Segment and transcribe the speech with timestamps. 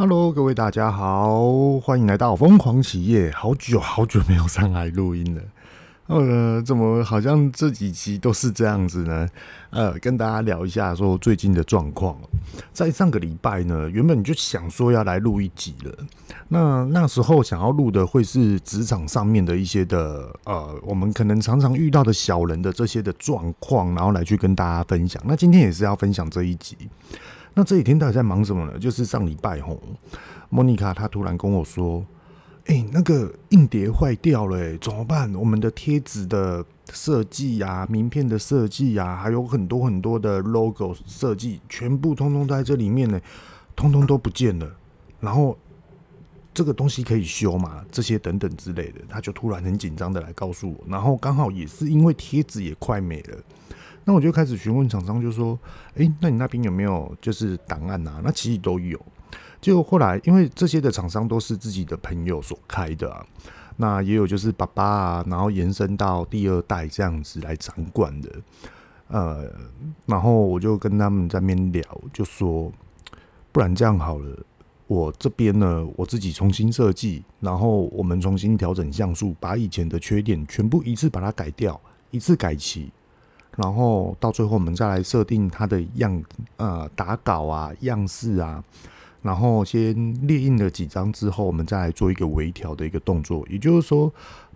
[0.00, 3.30] Hello，各位大家好，欢迎来到疯狂企业。
[3.32, 5.42] 好久好久没有上来录音了，
[6.06, 9.28] 呃，怎么好像这几期都是这样子呢？
[9.68, 12.16] 呃，跟大家聊一下说最近的状况。
[12.72, 15.92] 在上个礼拜呢，原本就想说要来录一集了。
[16.48, 25.22] 那那时候想要录的会是职场上面的一些的，呃，我们可能常常遇到的小人的这些的状况，然后来去跟大家分享。
[25.26, 26.74] 那今天也是要分享这一集。
[27.54, 28.78] 那这几天到底在忙什么呢？
[28.78, 29.80] 就是上礼拜吼，
[30.48, 32.06] 莫妮卡她突然跟我说
[32.66, 35.34] ：“哎、那个硬碟坏掉了，怎么办？
[35.34, 43.20] 我们的贴纸的设计呀，名片的设计呀，还有很多很多的 logo 设计，全部通通在这里面呢，
[43.74, 44.70] 通通都不见了。
[45.18, 45.58] 然后
[46.54, 47.84] 这个东西可以修吗？
[47.90, 50.78] 这些等等之类的，他就突然很紧张的来告诉我。
[50.86, 53.36] 然后刚好也是因为贴纸也快没了。”
[54.04, 55.58] 那我就开始询问厂商，就说
[55.94, 58.98] ：“哎、欸，那你那边有没有就是档案啊？”那其实都有。
[59.60, 63.24] 就后来，因为这些的厂商都是自己的朋友所开的啊，
[63.76, 68.30] 那也有就是爸爸啊，然后延伸到第二代这样子来掌管的。
[69.08, 69.52] 呃，
[70.06, 72.72] 然后我就跟他们在那边聊，就说
[73.52, 74.38] ：“不然这样好了，
[74.86, 81.78] 我这边呢，我自己重新设计，然后我们重新调整像素，把以前的缺点全部一次把它改掉，
[82.10, 82.90] 一次改齐。”
[83.56, 86.22] 然后到最后，我们再来设定它的样
[86.56, 88.62] 呃打稿啊样式啊，
[89.22, 93.44] 然后先列印了几张之后，我们再来做一个微调的一个动作。
[93.50, 94.10] 也就是说，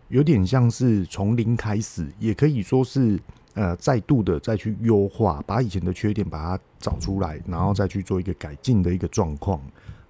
[0.09, 3.21] 有点像是从零开始，也可以说是
[3.55, 9.61] 呃再度的再去优化，把以前的缺点把它找出来，然后再去做一个改进的一个状况。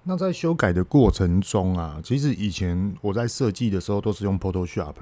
[0.03, 4.93] 那在修改的过程中啊，其实以前我在设计的时候都是用 Photoshop。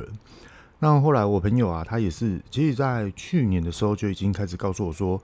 [0.83, 5.17] 那后来我朋友啊，他也是，其实，在去年的时候就已经开始告诉我说：“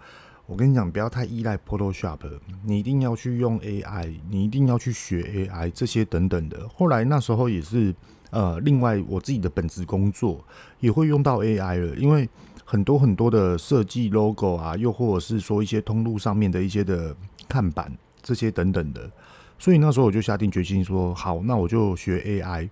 [0.48, 2.18] 我跟你讲，不要太依赖 Photoshop，
[2.64, 7.94] 你一定要去用 AI，你一定要去学 AI 这些等等的。”后来那时候也是，
[8.30, 10.42] 呃，另外我自己的本职工作
[10.80, 12.30] 也会用到 AI 了，因为
[12.64, 17.14] 很多很多的设计 logo 啊，又或者是说一些通路上面的一些的
[17.50, 17.92] 看板
[18.22, 19.12] 这些等等的，
[19.58, 22.70] 所以那时候我就下定决心说：“好，那我就学 AI。”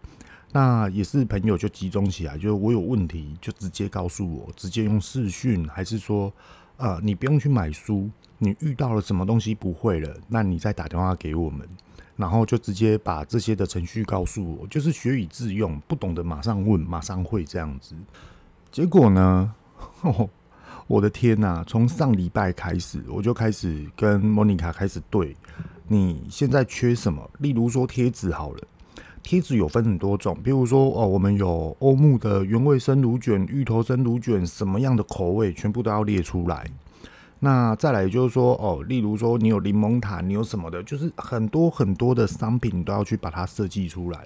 [0.53, 6.31] 那也是朋友就集中起来，就我有问题就直接告诉我，直接用视讯，还是说，
[6.77, 11.67] 呃，你不用去买书，你遇到了什么东西不会了，那你再打电话给我们，
[12.15, 17.93] 然后就直接把这些的程序告诉我，就是学以致用，不懂的马上问，马上会这样子。
[18.71, 19.53] 结果呢，
[20.01, 20.29] 哦，
[20.87, 25.35] 我的天呐，从上礼拜开始，我就开始跟莫妮卡开始对，
[25.89, 27.29] 你现在缺什么？
[27.39, 28.63] 例如说贴纸好了。
[29.27, 36.65] 贴纸有分很多种，比如说哦，我们有欧木的原味生乳卷、芋头生乳卷，什么样的口味全部都要列出来。
[37.41, 44.25] 那再来就是说哦，例如说你有柠檬塔，你有什么的，就是很多很多的商品都要去把它设计出来。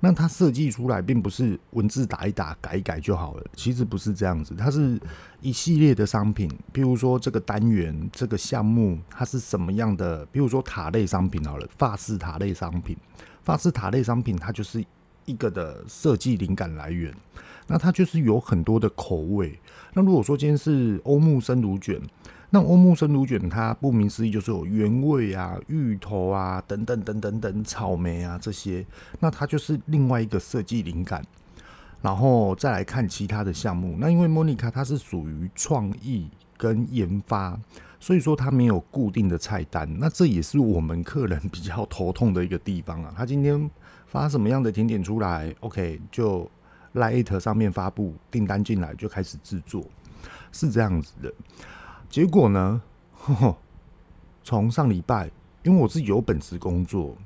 [0.00, 5.00] 那它设计出来并不是文字打一打、改一改就好了，其实不是这样子，它是
[5.40, 6.50] 一系列的商品。
[6.72, 10.26] 比如说这个单元、这个项目，它是什么样的？
[10.32, 12.96] 比如说塔类商品好了，发饰塔类商品。
[13.44, 14.84] 法式塔类商品，它就是
[15.24, 17.12] 一个的设计灵感来源。
[17.66, 19.58] 那它就是有很多的口味。
[19.94, 22.00] 那如果说今天是欧木生乳卷，
[22.50, 28.84] 那欧木生乳卷它顾名思义就是有原味啊、芋头啊等等等等等草莓啊这些。
[29.20, 31.24] 那它就是另外一个设计灵感。
[32.02, 33.96] 然后再来看其他的项目。
[33.98, 37.58] 那因为莫妮卡它是属于创意跟研发。
[38.02, 43.14] 所以说他没有固定的菜单，那这也是我们客人比较头痛的一个地方啊。
[43.16, 43.70] 他今天
[44.08, 46.50] 发什么样的甜点出来，OK，就
[46.94, 49.84] LINE@ 上面发布订单进来就开始制作，
[50.50, 51.32] 是这样子的。
[52.10, 52.82] 结果呢，
[54.42, 55.30] 从上礼拜，
[55.62, 57.16] 因为我自己有本职工作，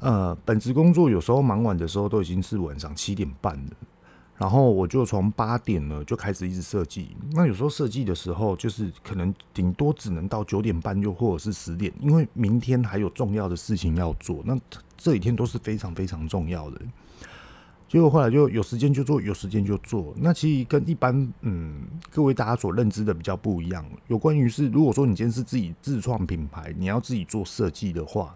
[0.00, 3.72] 呃，本职工作有时候忙完的时候都已经是晚上七点半了。
[4.38, 14.42] 然后我就从八点呢就开始一直设计，那有时候设计的时候就是可能顶多只能到九点半，又或者是十点，因为明天还有重要的事情要做。
[14.44, 14.58] 那
[14.96, 16.80] 这几天都是非常非常重要的。
[17.88, 20.12] 结果后来就有时间就做，有时间就做。
[20.16, 23.84] 那其实跟一般嗯各位大家所认知的比较不一样。
[24.08, 28.34] 有关于是如果说你今天是自己自创品牌，你要自己做设计的话，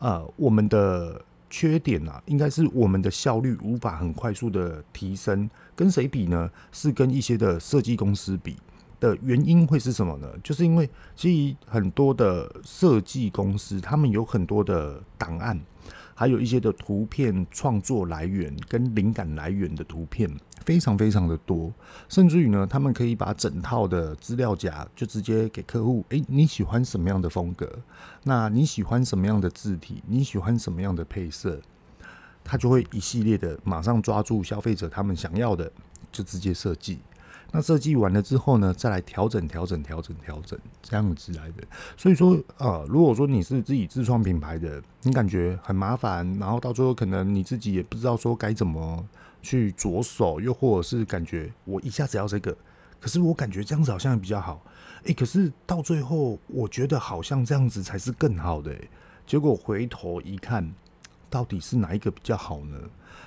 [0.00, 1.24] 呃，我们的。
[1.50, 5.50] 缺点啊，应该是我们的效率无法很快速的提升。
[5.74, 6.48] 跟谁比呢？
[6.70, 8.56] 是跟一些的设计公司比
[9.00, 10.28] 的原因会是什么呢？
[10.44, 15.58] 就是因为其实很多的设计公司，他们有很多的档案，
[16.20, 20.30] 还有一些的图片创作来源跟灵感来源的图片
[20.66, 21.72] 非常非常的多，
[22.10, 27.66] 甚至于呢，他们可以把整套的资料夹就直接给客户，诶，你喜欢什么样的风格？
[28.22, 30.02] 那你喜欢什么样的字体？
[30.06, 31.58] 你喜欢什么样的配色？
[32.44, 35.72] 他就会一系列的马上抓住消费者他们想要的，
[36.12, 36.98] 就直接设计。
[37.52, 41.64] 那设计完了之后呢，再来调整、调整、调整、调整，这样子来的。
[41.96, 49.04] 所以说，呃，如果说你是自己自创品牌的，你感觉很麻烦，然后到最后可能你自己也不知道说该怎么
[49.42, 52.56] 去着手，又或者是感觉我一下子要这个，
[53.00, 54.62] 可是我感觉这样子好像比较好，
[55.04, 58.90] 诶、可是到最后我觉得好像这样子才是更好的、欸，
[59.26, 60.72] 结果回头一看，
[61.30, 62.76] 到底是哪一个比较好呢？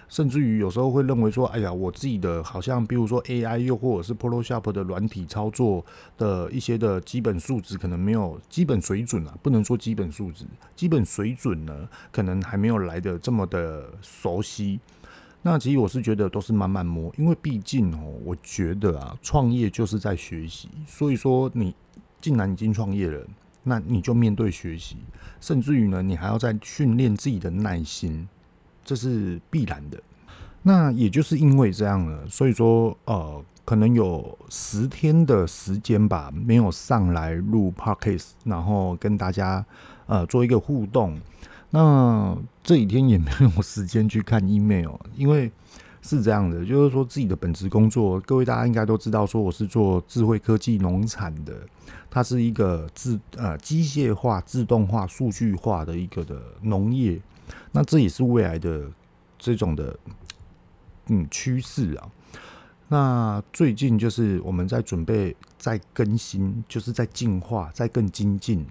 [0.10, 5.84] 甚至于有时候会认为说，哎呀，我自己的好像，比如说 AI，又或者是 Photoshop 的软体操作
[6.18, 10.46] 的一些的基本素质，可能没有基本水准啊，不能说基本素质，
[10.76, 14.80] 基本水准呢，可能还没有来的这么的熟悉。
[15.42, 21.74] 那其实我是觉得都是慢慢摸，因为毕竟哦，我觉得啊，创业就是在学习，所以说你
[22.22, 23.26] 既然已经创业了，
[23.64, 24.98] 那你就面对学习，
[25.42, 28.28] 甚至于呢，你还要再训练自己的耐心。
[28.86, 29.98] 这是必然的，
[30.64, 39.66] 那也就是因为这样了，所以说呃，可能有十天的时间吧，没有上来录 Podcast，然后跟大家
[40.06, 41.18] 呃做一个互动。
[41.70, 45.50] 那这几天也没有时间去看 email，因为
[46.02, 51.54] 是这样的，就是说自己的本职工作，各位大家应该都知道，说我是做智慧科技农产的，
[52.14, 57.20] 它是一个自呃机械化、自动化、数据化的一个的农业。
[57.72, 58.88] 那这也是未来的
[59.40, 59.98] 这种的
[61.08, 62.12] 嗯趋势啊。
[62.88, 68.64] 那最近就是我们在准备在更新，就是在进化，在更精进。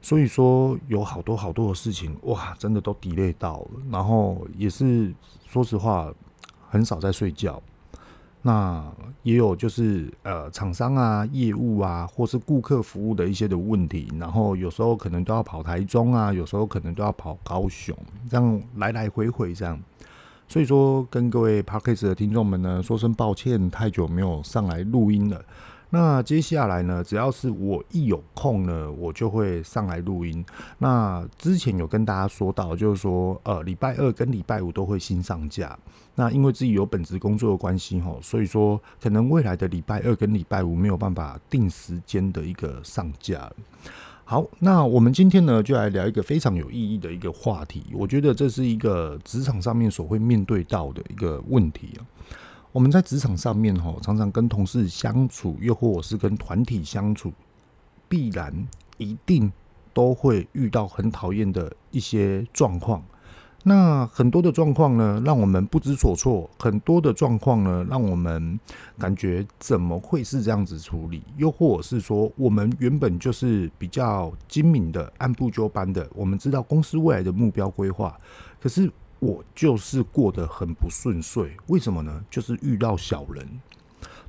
[0.00, 3.70] 所以说有好多好多的事情哇，真的都 delay 到了。
[3.90, 5.12] 然后也是
[5.44, 6.14] 说实话，
[6.68, 7.60] 很少在睡觉。
[8.46, 8.84] 那
[9.22, 17.96] 也有就是呃厂商啊、业务啊，或是顾客服务的一些的问题，然后有时候可能都要跑台中啊，有时候可能都要跑高雄，
[18.28, 19.80] 这样来来回回这样。
[20.46, 25.42] 所以说跟各位 Podcast 的听众们呢说声抱歉，太久没有上来录音了。
[25.94, 30.44] 那接下来呢，只要是我一有空呢，我就会上来录音。
[30.78, 35.78] 那之前有跟大家说到，就是说，呃，礼拜二跟礼拜五都会新上架。
[36.16, 43.48] 那因为自己有本职工作的关系吼，所以说可能未来的礼拜二跟礼拜五没有办法定时间的一个上架。
[44.24, 47.84] 好，那我们今天呢，就来聊一个非常有意义的一个话题。
[47.92, 52.02] 我觉得这是一个职场上面所会面对到的一个问题啊。
[52.74, 57.32] 我们在职场上面，哈，常常跟同事相处，又或者是跟团体相处，
[58.08, 58.52] 必然
[58.96, 59.52] 一定
[59.92, 63.00] 都会遇到很讨厌的一些状况。
[63.62, 68.58] 那很多的状况呢，让我们不知所措；很多的状况呢，让我们
[68.98, 71.22] 感觉怎么会是这样子处理？
[71.36, 78.18] 又或者是说，我们原本就是比较精明的、按部就班的，我们知道公司未来的目标规划，
[78.60, 78.90] 可是。
[79.24, 82.22] 我就是过得很不顺遂，为什么呢？
[82.30, 83.48] 就是遇到小人，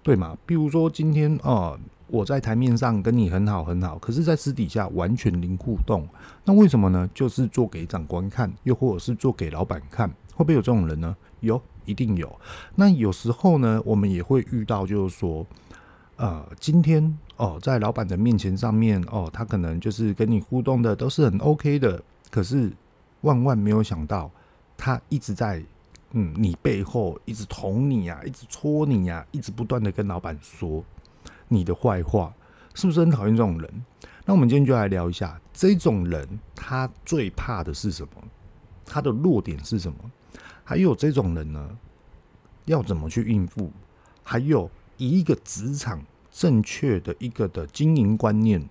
[0.01, 0.38] 对吗？
[0.45, 1.77] 比如说今天啊、
[2.07, 6.07] 我在台面上跟你很好很好，可是，在私底下完全零互动，
[6.45, 7.09] 那为什么呢？
[7.13, 11.13] 就是做给长官看，又或者是做给老板看，会不会有这种人呢？
[11.42, 12.33] 有，一定有。
[12.75, 15.45] 那有时候呢，我们也会遇到，就是说，
[16.15, 22.01] 呃，今天哦、在老板的面前上面哦、他可能就是跟你互动的都是很 OK 的，
[22.31, 22.71] 可是
[23.21, 24.31] 万万没有想到。
[24.77, 25.64] 他一直在，
[26.11, 30.83] 嗯，你背后一直捅你呀、啊，一直戳你呀、啊，一直不断的跟老板说
[31.47, 32.33] 你的坏话，
[32.73, 33.85] 是不是很讨厌这种人？
[34.26, 38.23] 那我们今天就来聊一下，这种人他最怕的是什么？
[38.85, 39.97] 他的弱点是什么？
[40.64, 41.78] 还有这种人呢，
[42.66, 43.71] 要怎么去应付？
[44.23, 48.68] 还有以一个职场正确的一个的经营观念，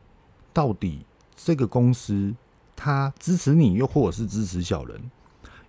[0.52, 2.34] 到底这个公司
[2.74, 5.10] 他支持你，又或者是支持小人？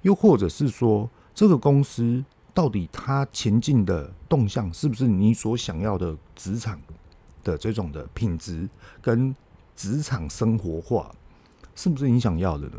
[0.05, 6.79] 又或者是说，这个公司到底它前进的动向是不是你所想要的职场
[7.43, 8.69] 的这种的品质
[9.01, 9.35] 跟
[9.75, 11.12] 职场生活化，
[11.74, 12.75] 是不是你想要的呢？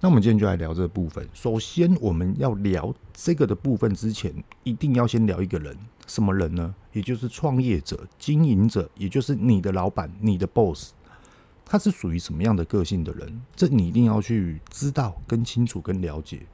[0.00, 1.24] 那我们今天就来聊这个部分。
[1.32, 6.74] 首先，我们要聊这个的部分之前，一定要先聊一个人，什么人呢？
[6.92, 10.90] 也就是创业者、经营者，也就是你的老板、你的 boss。
[11.64, 13.40] 他是属于什么样的个性的人？
[13.54, 16.44] 这你一定要去知道、跟清楚、跟了解。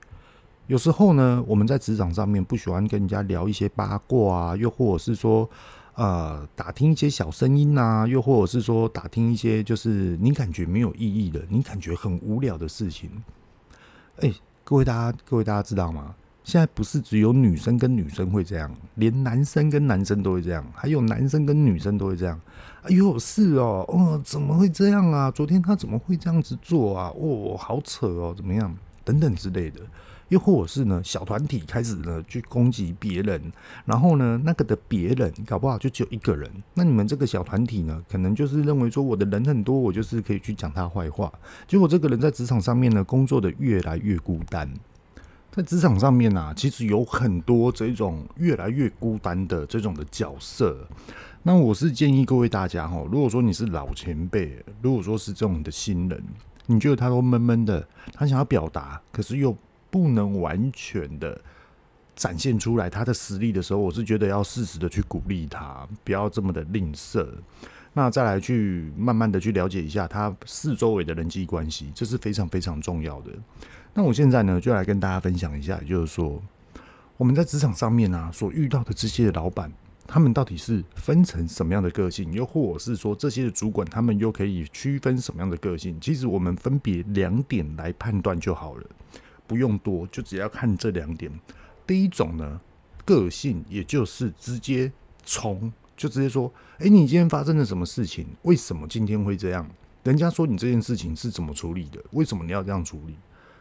[0.69, 5.49] 有时候呢，我们在职场上面不喜欢跟人家聊一些八卦啊，又或者是说，
[5.95, 13.11] 呃，打听一些小声音啊，又或者是说打听一些就是你感觉没有意义的、你感觉很无聊的事情。
[14.21, 14.33] 哎，
[14.65, 16.15] 各位大家，各位大家知道吗？
[16.45, 22.41] 现在不是只有女生跟女生会这样，连男生跟男生都会这样，还有男生跟女生都会这样。
[22.83, 25.31] 哎呦，是哦，哦，怎么会这样啊？
[25.31, 27.13] 昨天他怎么会这样子做啊？
[27.17, 28.75] 哦，好扯哦，怎么样？
[29.05, 29.81] 等等之类的。
[30.33, 33.53] 又或者是呢，小团体开始呢去攻击别人，
[33.85, 36.51] 然后呢，那个的别人搞不好就只有一个人。
[36.73, 41.31] 那你们这个小团体呢，可能就是认为说我的人很多，我就是可以去讲他坏话。
[41.69, 44.73] 结果这个人在职场上面呢，工作的越来越孤单。
[45.51, 50.89] 在职场上面啊，其实有很多这种越来越孤单的这种的角色。
[51.43, 56.25] 那我是建议各位大家哈，如果说你是老前辈，如果说是这种的新人，
[56.65, 59.55] 你觉得他都闷闷的，他想要表达，可是又
[59.93, 61.39] 不能完全的
[62.17, 67.29] 展现出来他的实力的时候，我是觉得要适时的去鼓励他，不要这么的吝啬。
[67.93, 73.31] 那再来去慢慢的去了解一下他四周围的人际关系，这是非常非常重要的。
[73.93, 76.43] 那我现在呢，就来跟大家分享一下，也就是说，
[77.19, 79.71] 我们在职场上面啊，所遇到的这些老板，
[80.07, 86.01] 他们到底是分成什么样的个性，又或者是说这些的主管，他们又可以区分什么样的个性？
[86.01, 88.87] 其实我们分别两点来判断就好了，
[89.53, 91.31] 不用多，就只要看这两点。
[91.87, 92.59] 第一种呢，
[93.05, 94.91] 个性也就是直接
[95.27, 98.27] 冲，就直接说，诶，你今天发生了什么事情？
[98.45, 99.69] 为什么今天会这样？
[100.05, 102.03] 人家说你这件事情是怎么处理的？
[102.13, 103.15] 为什么你要这样处理？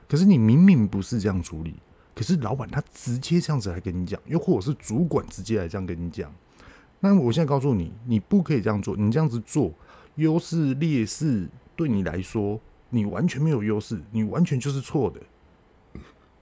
[0.07, 1.75] 可是你明明不是这样处理，
[2.15, 6.33] 可是老板他直接这样子来跟你讲，又或者是主管直接来这样跟你讲。
[7.01, 8.95] 那我现在告诉你，你不可以这样做。
[8.95, 9.73] 你这样子做，
[10.15, 12.57] 优势劣势对你来说，
[12.91, 15.19] 你完全没有优势，你完全就是错的。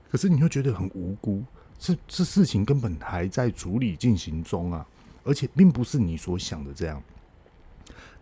[0.10, 1.44] 可是你会觉得很无辜，
[1.78, 4.86] 这这事情根本还在处理进行中啊，
[5.24, 7.02] 而且并不是你所想的这样。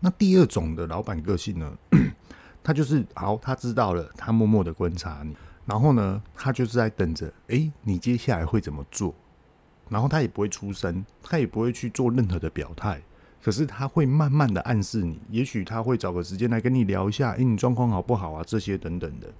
[0.00, 1.76] 那第二种的老板个性呢？
[2.62, 9.14] 他就是好，他知道了，他默默的观察你，然后呢，他就是在等着，诶，你接下来会怎么做？
[9.88, 13.00] 然后他也不会出声，他也不会去做任何的表态，
[13.42, 18.44] 可是他会慢慢的暗示你，也许他会找个时间来跟你聊一下，诶，你状况好不好啊？
[18.46, 19.32] 这些等等的。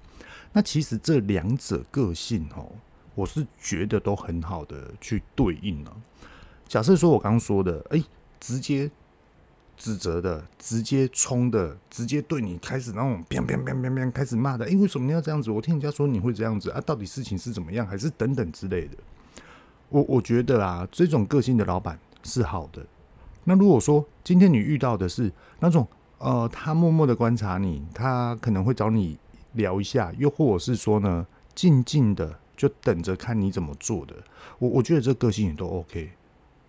[0.53, 2.71] 那其实这两者个性哦，
[3.15, 5.95] 我是觉得都很好的去对应了。
[6.67, 8.03] 假设说我刚刚说的，诶，
[8.39, 8.89] 直接。
[9.81, 15.49] 指责的，直接冲的，直接对你开始那种砰砰砰砰砰开始骂的，诶，为什么你要这样子？
[15.49, 18.97] 我听人家说你会这样子啊，到底事情是怎么样，还是等等之类的？
[19.87, 22.85] 我我觉得啊，这种个性的老板是好的。
[23.45, 25.87] 那如果说今天你遇到的是那种
[26.17, 29.17] 呃，他默默的观察你，他可能会找你
[29.53, 34.13] 聊一下，又或者是说呢，静静的就等着看你怎么做的，
[34.57, 36.09] 我我觉得这个性也都 OK。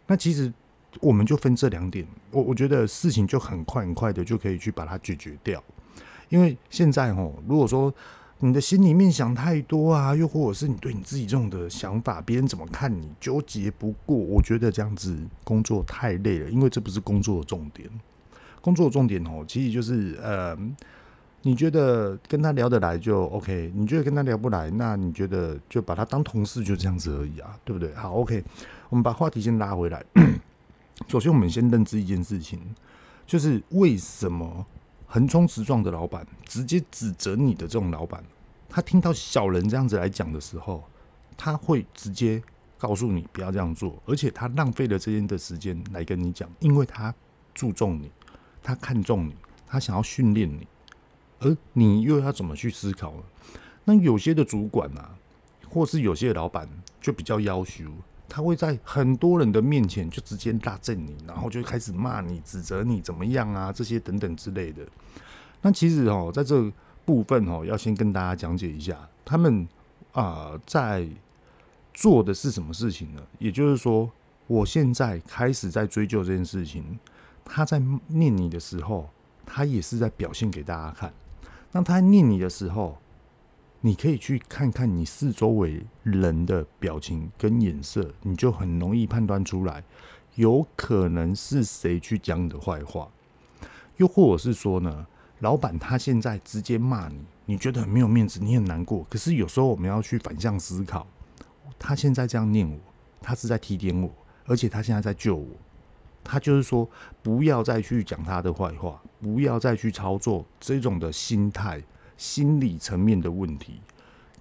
[0.06, 0.52] 那其实。
[1.00, 5.62] 我们就分这两点，我我觉得事情就很快很快的就可以去把它解决掉。
[6.28, 7.94] 因为现在哦，如果说
[8.40, 17.88] 你的心里面想太多啊，又或者是你对你自己这种的想法，别人怎么看你纠结不过，我觉得这样子工作太累了，因为这不是工作的重点。
[18.60, 20.58] 工作的重点哦，其实就是呃，
[21.42, 27.94] 你觉得跟他聊得来就 OK，你觉得跟他聊不来，那你觉得就把他当同事就这样子而已啊，对不对？
[27.94, 28.44] 好，OK，
[28.90, 30.04] 我们把话题先拉回来。
[31.08, 32.60] 首先，我们先认知一件事情，
[33.26, 34.66] 就是为什么
[35.06, 38.22] 横冲直撞的老板直接指责你的这种老板，
[38.68, 40.84] 他听到小人这样子来讲的时候，
[41.38, 42.42] 他会直接
[42.76, 47.14] 告诉你不要这样做，而且他浪费了这些的时间来跟你讲，因为他
[47.54, 48.10] 注重你，
[48.62, 49.34] 他看重你，
[49.66, 50.66] 他想要训练你，
[51.40, 53.22] 而你又要怎么去思考呢？
[53.84, 55.16] 那有些的主管啊，
[55.68, 56.68] 或是有些老板
[57.00, 57.84] 就比较要求。
[58.32, 64.86] 他会在很多人的面前就直接大震你，然后就开始骂你、指责你怎么样啊，这些等等之类的。
[65.62, 66.70] 那其实哦，在这
[67.04, 69.66] 部分哦，要先跟大家讲解一下，他们
[70.12, 71.08] 啊、在
[71.92, 73.22] 做的是什么事情呢？
[73.40, 74.08] 也就是说，
[74.46, 76.98] 我现在开始在追究这件事情。
[77.44, 79.10] 他在念你的时候，
[79.44, 81.12] 他也是在表现给大家看。
[81.72, 82.98] 那他念你的时候，
[83.80, 89.84] 你可以去看看你四周围人的表情跟眼色，你就很容易判断出来，
[90.34, 93.08] 有可能是谁去讲你的坏话，
[93.98, 95.06] 又或者是说呢，
[95.38, 99.06] 老板他现在直接骂你，你觉得很没有面子，你很难过。
[99.08, 101.06] 可是有时候我们要去反向思考，
[101.78, 102.78] 他现在这样念我，
[103.22, 104.10] 他是在提点我，
[104.44, 105.46] 而且他现在在救我，
[106.24, 106.88] 他就是说
[107.22, 111.82] 不要再去讲他的坏话，不要再去操作这种的心态。
[112.16, 113.80] 心理层面的问题，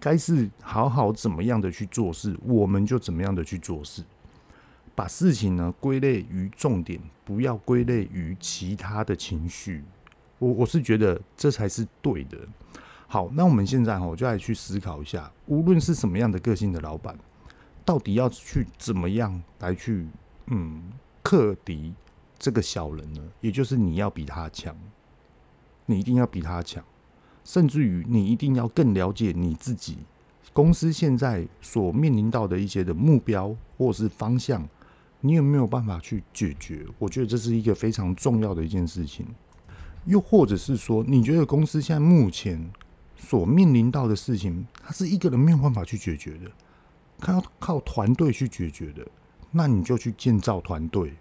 [0.01, 4.03] 该是好好怎么样的去做事，我们就怎么样的去做事，
[4.93, 9.81] 把事情呢归类于重点，不要归类于其他的情绪。
[10.39, 12.37] 我我是觉得这才是对的。
[13.07, 17.17] 好，那我们现在哈，就来去思考一下，无论是什么样的个性的老板，
[17.85, 20.05] 到底要去怎么样来去
[20.47, 20.83] 嗯
[21.29, 21.93] 克敌
[22.39, 23.21] 这个小人呢？
[23.39, 24.75] 也就是你要比他强，
[25.85, 26.83] 你一定要比他强，
[27.43, 29.99] 甚至于你一定要更了解你自己
[30.51, 34.67] 公司现在所面临到的一些的目标或是方向。
[35.21, 36.83] 你有没有办法去解决？
[36.97, 39.27] 我觉得这是一个非常重要的一件事情。
[40.05, 42.71] 又或者是说，你觉得公司现在目前
[43.15, 46.49] 所面临到的事情，它是一个人没有办法去解决的，
[47.19, 49.05] 它要靠团队去解决的，
[49.51, 51.13] 那你就去建造团队。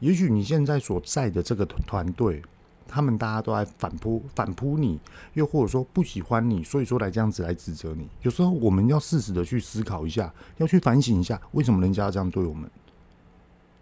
[0.00, 2.42] 也许你现在所在的这个团队，
[2.86, 5.00] 他们大家都在反扑反扑你，
[5.32, 8.06] 又或者说不喜欢你，所以说来这样子来指责你。
[8.22, 12.70] 有时候我们要适时的去思考一下，要去反省一下，为什么人家这样对我们？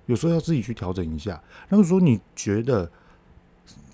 [0.07, 1.43] 有时候要自己去调整一下。
[1.69, 2.91] 那么说，你觉得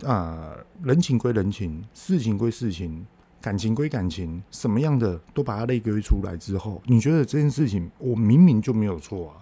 [0.05, 3.07] 啊，人情归人情，事情归事情，
[3.41, 9.41] 感情归感情，什么样的都把它类归出来之后，你觉得这件事情我明明就没有错啊？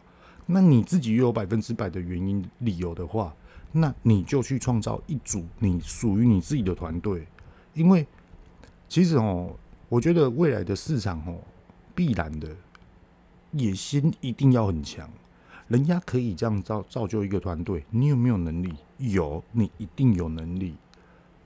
[0.50, 3.34] 那你自己又有百分之百的原因理由的话，
[3.70, 7.26] 那你就去创造一组你属于你自己的团队。
[7.74, 8.06] 因为
[8.88, 9.54] 其实哦，
[9.90, 11.36] 我觉得未来的市场哦，
[11.94, 12.48] 必然的
[13.52, 15.06] 野心一定要很强。
[15.68, 18.74] 人家可以这样造造就一个团队，你有没有能力？
[18.96, 20.74] 有，你一定有能力。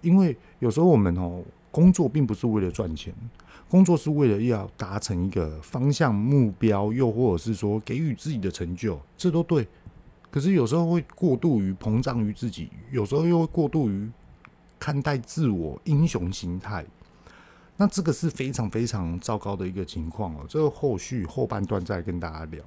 [0.00, 1.42] 因为有时候我们哦，
[1.72, 3.12] 工作并不是为了赚钱，
[3.72, 9.66] 工作是为了要达成一个方向目标，又或者是说给予自己的成就，这都对。
[10.30, 14.10] 可是有时候会过度于膨胀于自己，有时候又会过度于
[14.78, 16.84] 看待自我英雄心态，
[17.78, 20.44] 那这个是非常非常糟糕的一个情况哦。
[20.46, 22.62] 这个后续后半段再跟大家聊。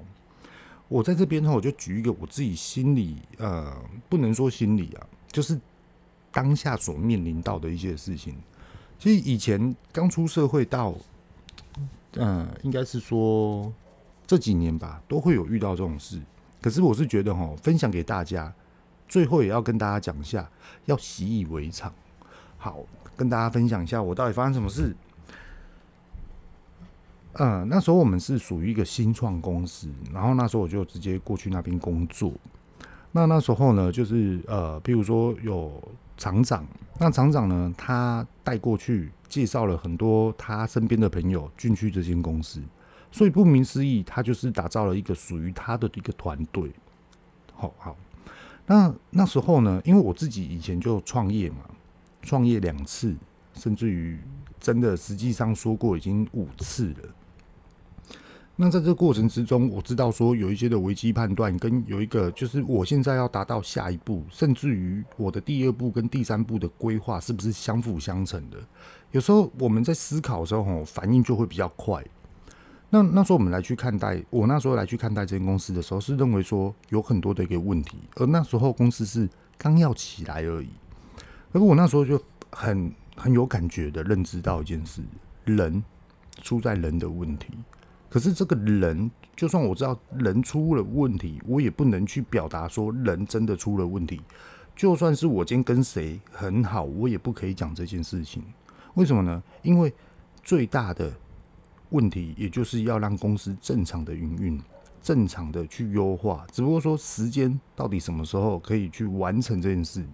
[0.88, 3.71] 我在这边呢，我就举一个我自己心里，呃，
[4.09, 5.62] 不能说心里啊，就是
[6.31, 8.35] 当下所面临到的一些事情。
[8.98, 10.94] 其实以前刚出社会到，
[12.14, 13.72] 嗯、应该是说
[14.25, 16.20] 这几年吧，都会有遇到这种事。
[16.62, 18.52] 可是我是觉得哈，分享给大家，
[19.08, 20.50] 最后也要跟大家讲一下，
[20.86, 21.94] 要习以为常。
[22.58, 22.80] 好，
[23.16, 24.96] 跟大家分享一下我到底发生什么事。
[27.34, 32.31] 嗯，那时候我们是属于一个新创公司，然后那时候我就直接过去那边工作。
[33.12, 35.81] 那那时候呢，就是呃，比如说有
[36.18, 36.66] 厂长，
[37.00, 42.62] 那厂长呢，他带过去介绍了很多他身边的朋友进去这间公司，
[43.12, 46.72] 所以顾名思义，他就是打造了一个属于他的一个团队。
[47.54, 47.98] 好好，
[48.66, 51.58] 那那时候呢，因为我自己以前就创业嘛，
[52.22, 53.16] 创业两次，
[53.54, 54.20] 甚至于
[54.60, 57.10] 真的实际上说过已经五次了。
[58.57, 68.57] 那在这个过程之中，我知道说有一些的危机判断，跟有一个就是我现在要达到下一步，甚至于我的第二步跟第三步的规划是不是相辅相成的？
[69.11, 72.01] 有时候我们在思考的时候，反应就会比较快。
[72.89, 80.70] 那那时候我们来去看待，我那时候来去看待这间公司的时候，是认为说有很多的一个问题，而那时候公司是刚要起来而已。
[81.51, 82.18] 而我那时候就
[82.51, 85.01] 很很有感觉的认知到一件事：
[85.44, 85.83] 人
[86.41, 87.48] 出在人的问题。
[88.09, 94.22] 可是这个人，就算我知道人出了问题，我也不能去表达说人真的出了问题。
[94.75, 98.44] 就算是我今天跟谁很好，我也不可以讲这件事情。
[98.94, 99.44] 为什么呢？
[99.63, 99.94] 因为
[100.44, 101.11] 最大的
[101.89, 104.61] 问题，也就是要让公司正常的营运，
[105.01, 106.46] 正常的去优化。
[106.51, 110.05] 只不过说时间到底什么时候可以去完成这件事。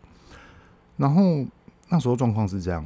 [0.97, 1.45] 然后
[1.89, 2.83] 那时候状况是这样，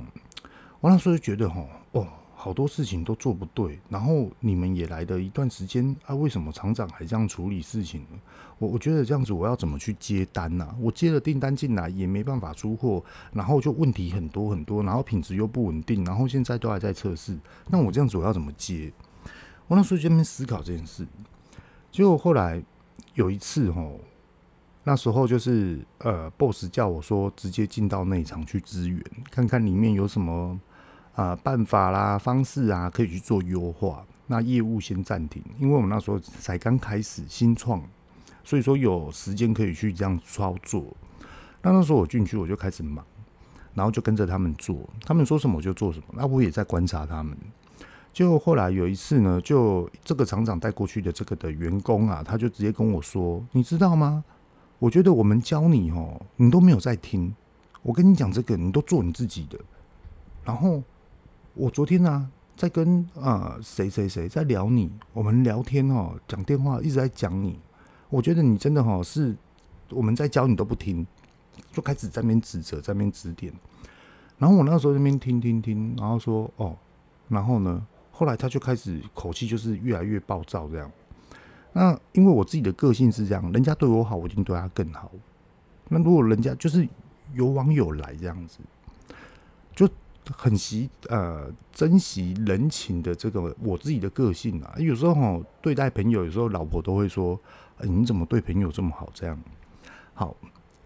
[0.82, 2.08] 我那时候就觉得，吼，哦。
[2.46, 8.20] 好多事情都做不对，然后你们也来的一段时间啊，为什么厂长还这样处理事情呢？
[8.60, 10.76] 我我觉得这样子，我要怎么去接单呢？
[10.80, 13.04] 我接了订单进来也没办法出货，
[13.34, 17.36] 然后就问题很多很多，然后品质又不稳定，然后现在都还在测试，
[17.72, 18.94] 那我这样子我要怎么接？
[19.68, 21.04] 我那时候就在那边思考这件事，
[21.92, 22.62] 结果后来
[23.16, 24.00] 有一次吼，
[24.84, 30.60] 那时候就是呃，boss 叫我说直接进到内场去支援，看看里面有什么。
[31.16, 34.06] 啊，办法啦，方式啊，可以去做优化。
[34.28, 37.82] 那业务先暂停，因为我们那时候才刚开始新创，
[38.44, 40.84] 所以说有时间可以去这样操作。
[41.62, 43.06] 那那时候我进去，我就开始忙，
[43.76, 46.06] 然后就跟着他们做，他们说什么我就做什么。
[46.14, 47.38] 那我也在观察他们。
[48.12, 54.24] 就后来有一次呢，就这个厂长带过去的这个的员工啊，他就直接跟我说：“你知道吗？
[54.80, 57.34] 我觉得我们教你哦，你都没有在听。
[57.84, 59.60] 我跟你讲这个，你都做你自己的。”
[60.44, 60.82] 然后。
[61.58, 67.58] 我昨天呢、啊，在跟啊谁谁谁在聊你，我们聊天哦，讲电话一直在讲你。
[68.10, 69.34] 我觉得你真的哈是
[69.90, 71.08] 我们在教你都不听，
[71.72, 73.54] 就开始在那边指责，在那边指点。
[74.38, 76.76] 然后我那时候在那边听听听，然后说哦，
[77.30, 80.92] 然后呢，后来他就开始口气就是越来越暴躁这样。
[81.72, 85.10] 那因为我自己的个性是这样，人家对我好，我一定对他更好。
[85.88, 86.86] 那如果人家就是
[87.34, 88.60] 有往有来这样子，
[89.74, 89.88] 就
[90.32, 94.74] 很习呃珍惜人情的这个我自己的个性啊。
[94.78, 97.40] 有时候哈对待朋友，有时候老婆都会说：“，
[97.84, 99.40] 你怎么对朋友这么好？”这样
[100.14, 100.36] 好。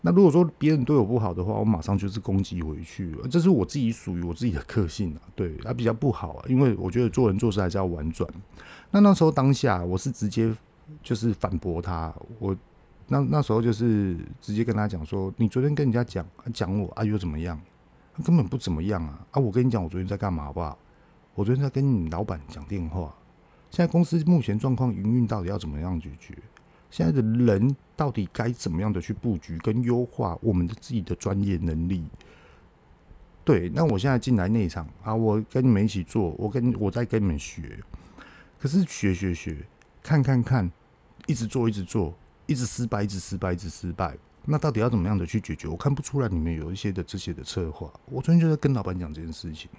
[0.01, 5.21] 那如果说别人对我不好的话，我马上就是攻击回去，这是我自己属于我自己的个性啊。
[5.35, 8.29] 对，他比较不好啊，因为我觉得做人做事还是要婉转。
[8.91, 10.55] 那那时候当下我是直接。
[11.03, 12.57] 就是反驳他，我
[13.09, 17.61] 那那时候就是直接跟他讲说，你昨天跟人家讲讲我啊又怎么样？
[18.23, 19.25] 根本不怎么样啊！
[19.31, 20.77] 啊，我跟你讲，我昨天在干嘛好不好？
[21.35, 23.13] 我昨天在跟你老板讲电话。
[23.71, 26.37] 现在公司目前状况营运到底要怎么样解决？
[26.89, 32.03] 现在的人到底该怎么样的去布局跟优化我们的自己的专业能力？
[33.43, 37.79] 对，那我现在进来内场啊，我跟你们一起做，我跟我在跟你们学，
[38.59, 39.65] 可是学学学，
[40.03, 40.71] 看看看。
[41.27, 44.17] 一直做，一直做，一直失败，一直失败，一直失败。
[44.51, 45.67] 那到底要怎么样的去解决？
[45.67, 47.87] 我看不出来你们有一些的这些的策划。
[48.05, 49.69] 我昨天就在跟老板讲这件事情。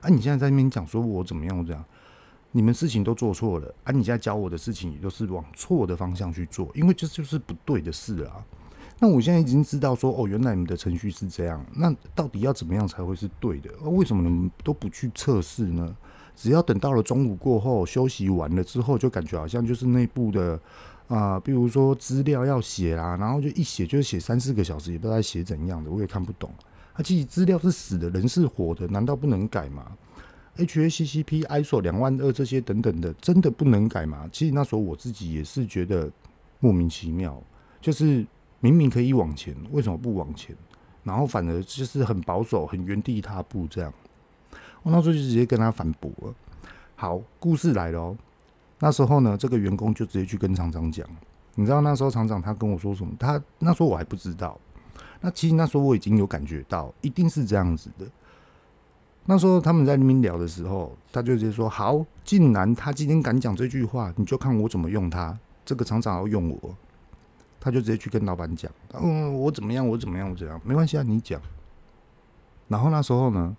[0.00, 1.56] 啊，你现在在那边讲说我怎么样？
[1.56, 1.84] 我这样，
[2.50, 3.72] 你们事情都做错了。
[3.84, 8.44] 啊，你现在教我的事情也都是往错的方向去做，因为这就是不对的事啊。
[8.98, 11.64] 那我现在已经知道说，哦，原来你们的程序是这样。
[11.76, 13.70] 那到底要怎么样才会是对的？
[13.90, 15.96] 为什么你们都不去测试呢？
[16.34, 20.60] 只要等到了中午过后休息完了之后，就感觉好像就是内部的。
[21.08, 26.50] 啊、比如说资料要写啦，然后就一写就是写三四个小时，也不知道写怎样的，我也看不懂。
[26.94, 29.92] 啊，其实资料是死的，人是活的，难道不能改吗
[30.56, 34.28] ？HACCP、ISO 两万二这些等等的，真的不能改吗？
[34.32, 36.10] 其实那时候我自己也是觉得
[36.58, 37.40] 莫名其妙，
[37.80, 38.26] 就是
[38.60, 40.56] 明明可以往前，为什么不往前？
[41.04, 43.92] 然后反而就是很保守，很原地踏步这样。
[44.82, 46.34] 我那时候就直接跟他反驳了。
[46.96, 48.16] 好，故事来了。
[48.78, 51.08] 那时候呢，这个员工就直接去跟厂长讲，
[51.54, 53.10] 你知道那时候厂长他跟我说什么？
[53.18, 54.58] 他那时候我还不知道，
[55.22, 58.06] 那其实那时候我已经有感觉到，一定是这样子的。
[59.24, 65.36] 那时候他们在那边聊的时候，他就直接说：“好，既然他今天敢讲这句话，你就看我怎么用他。
[65.64, 66.76] 这个厂长要用我，
[67.58, 71.40] 他就直接去跟老板讲：嗯，我怎么样，我怎么样，我怎样，没关系啊，你讲。
[72.68, 73.56] 然后那时候呢，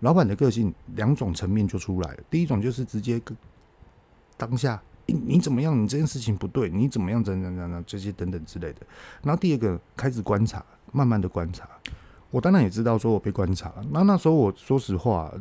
[0.00, 3.36] 老板的个性两种层面就出来了，第一种就是直接跟。
[4.36, 5.80] 当下，你怎么样？
[5.80, 7.22] 你这件事情不对，你怎么样？
[7.22, 8.80] 怎怎怎怎这些等等之类的。
[9.22, 11.68] 然后第二个开始观察，慢慢的观察。
[12.30, 13.72] 我当然也知道说我被观察。
[13.90, 15.32] 那那时候我说实话，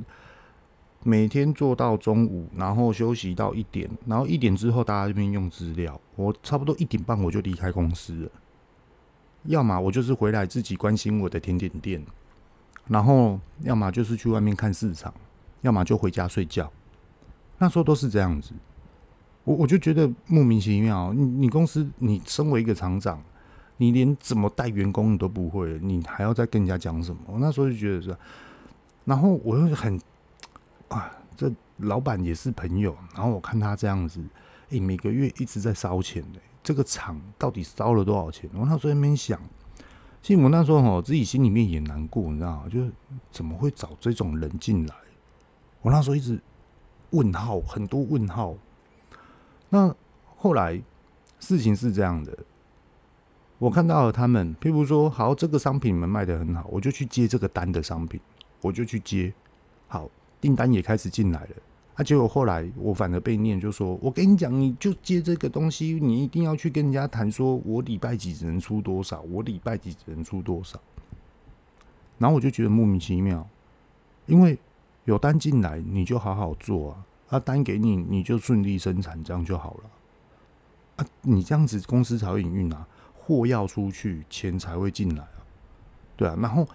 [1.03, 8.29] 每天做到中午，然后休息到一点，然后一点之后大家这边用资料，我差不多一点半我就离开公司了。
[9.43, 12.03] 要么我就是回来自己关心我的甜点店，
[12.87, 15.13] 然后要么就是去外面看市场，
[15.61, 16.71] 要么就回家睡觉。
[17.57, 18.53] 那时候都是这样子。
[19.45, 23.21] 我我就觉得莫名其妙，你你公司你身为一个厂长，
[23.77, 27.21] 你连怎么带员工你都不会，你还要再跟人家讲什么？
[27.27, 28.17] 我那时候就觉得是，
[29.03, 30.01] 然后我又很
[30.87, 34.19] 啊，这老板也是朋友，然后我看他这样子，
[34.69, 38.49] 诶，每个月一直在烧钱的，这个厂到底烧了多少钱？
[38.55, 39.39] 我那时候在那边想，
[40.23, 42.67] 其实我那时候哈，自己心里面也难过，你知道吗？
[42.67, 42.91] 就是
[43.29, 44.95] 怎么会找这种人进来？
[45.83, 46.41] 我那时候一直
[47.11, 48.55] 问号，很多问号。
[49.75, 49.93] 那
[50.37, 50.81] 后来
[51.37, 52.33] 事情是这样的，
[53.57, 58.17] 我看到了他们，譬如说，好，这个商品你们卖得很好，我就去接这个单的商品，
[58.61, 59.33] 我就去接，
[59.89, 60.09] 好，
[60.39, 61.55] 订单也开始进来了。
[61.95, 70.79] 啊，结果后来我反而被念，就说我跟你讲，你就接这个东西，你一定要去跟人家谈，说我礼拜几只能出多少，我礼拜几只能出多少。
[72.17, 73.45] 然后我就觉得莫名其妙，
[74.25, 74.57] 因为
[75.03, 77.03] 有单进来，你就好好做啊。
[77.27, 79.83] 他单给你，你就顺利生产，这样就好了。
[80.97, 85.43] 啊，你这样子公司才会营运啊，货要出去，钱才会进来啊，
[86.15, 86.37] 对啊。
[86.39, 86.67] 然后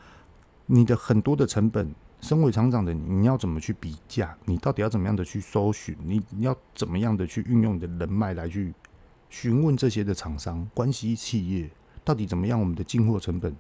[0.66, 4.36] 你的很多的成本，身为厂长的你，你要怎么去比价？
[4.44, 5.96] 你到底要怎么样的去搜寻？
[6.02, 8.74] 你你要怎么样的去运用你的人脉来去
[9.30, 11.70] 询问这些的厂商关系企业，
[12.04, 12.60] 到底怎么样？
[12.60, 13.56] 我们的进货成本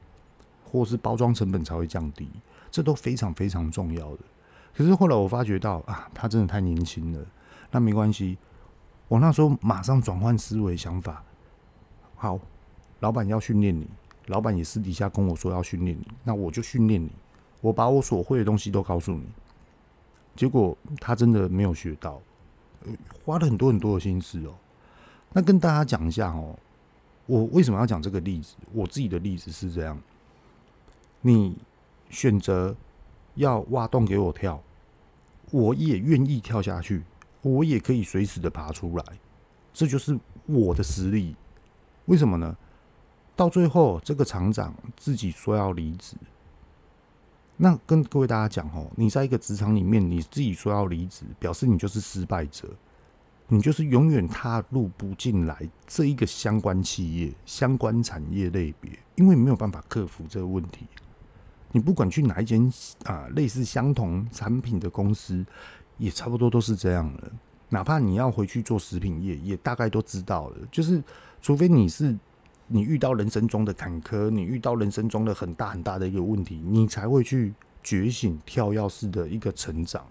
[0.64, 2.28] 或是包装成本才会降低，
[2.70, 4.18] 这都非常非常重要的。
[4.80, 7.22] 可是后来我发觉到啊，他真的太年轻了。
[7.70, 8.38] 那没关系，
[9.08, 11.22] 我那时候马上转换思维想法。
[12.16, 12.40] 好，
[13.00, 13.86] 老板要训练你，
[14.28, 17.12] 老板也私底下跟我说要训练你，那我就训练你。
[17.60, 19.26] 我把我所会的东西都告诉你。
[20.34, 22.18] 结果他真的没有学到，
[23.26, 24.54] 花了很多很多的心思哦。
[25.34, 26.58] 那跟大家讲一下哦，
[27.26, 28.56] 我为什么要讲这个例子？
[28.72, 30.00] 我自己的例子是这样，
[31.20, 31.54] 你
[32.08, 32.74] 选择。
[33.36, 34.60] 要挖洞给我跳，
[35.50, 37.02] 我也愿意跳下去，
[37.42, 39.04] 我也可以随时的爬出来，
[39.72, 41.36] 这就是我的实力。
[42.06, 42.56] 为什么呢？
[43.36, 46.16] 到最后，这个厂长自己说要离职，
[47.56, 52.68] 那跟各位大家讲哦，你在一个职场里面，你自己说要离职，表示你就是失败者，
[53.48, 60.86] 你就是永远踏入不进来这一个相关企业、相关产业类别，因为没有办法克服这个问题。
[61.72, 62.72] 你不管去哪一间
[63.04, 65.44] 啊类似相同产品的公司，
[65.98, 67.32] 也差不多都是这样了。
[67.68, 71.02] 哪怕你要回去做食品业，也大概都知道了，就是。
[71.42, 72.14] 除非你是
[72.66, 80.04] 你遇到人生中的坎坷，你遇到人生中的很大很大的一个问题，你才会去觉醒、跳跃式的一个成长。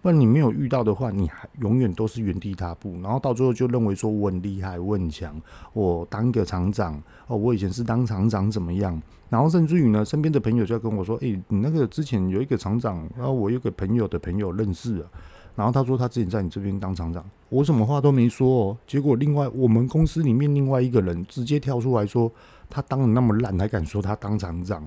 [0.00, 5.40] 不然你没有遇到的话，你还永远都是原地踏步，然后到最后就认为说我很厉害、我很强，
[5.72, 9.00] 我当个厂长哦，我以前是当厂长怎么样？
[9.28, 15.10] 然后甚至于呢，身边的朋友就要跟我说：“诶，你那个之前有一个厂长，然后我有个朋友的朋友认识啊。”
[15.56, 18.78] 然后他说他之前在你这边当厂长，我什么话都没说哦。
[18.86, 22.30] 结果另外我们公司里面另外一个人直接跳出来说，
[22.70, 24.86] 他当的那么烂，还敢说他当厂长，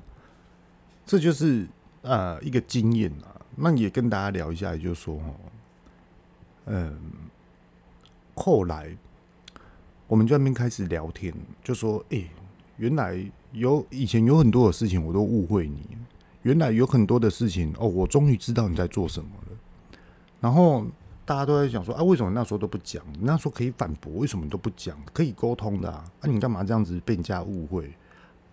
[1.05, 1.67] 这就是
[2.01, 3.30] 呃一个经验啊。
[3.55, 5.35] 那也跟大家聊一下，也就是说哦，
[6.65, 6.97] 嗯，
[8.35, 8.95] 后来
[10.07, 11.33] 我们就在那边开始聊天，
[11.63, 12.23] 就说哎，
[12.77, 15.85] 原来有以前有很多的事情我都误会你，
[16.43, 19.57] 原来有很多的事情哦，我终于知道你在做什么了。
[20.39, 20.85] 然后
[21.25, 23.03] 大家都在想说啊，为什么那时候都不讲？
[23.19, 24.97] 那时候可以反驳，为什么都不讲？
[25.13, 27.91] 可以沟通的啊，啊，你干嘛这样子被人家误会？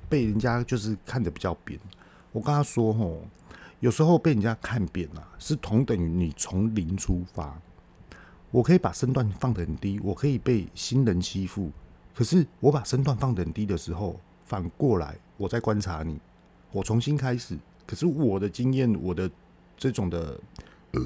[0.08, 1.78] 被人家就是看得比较扁。
[2.32, 3.22] 我跟他说吼，
[3.80, 7.60] 有时候被人家看扁啊，是同等于你从零出发。
[8.50, 11.70] 我可以把身段放得很低，我可以被新人欺负。
[12.14, 16.18] 可是我把身段放得很低的时候，反过来我在观察你，
[16.72, 17.58] 我重新开始。
[17.86, 19.30] 可是我的经验，我的
[19.76, 20.40] 这种的。
[20.92, 21.00] 呃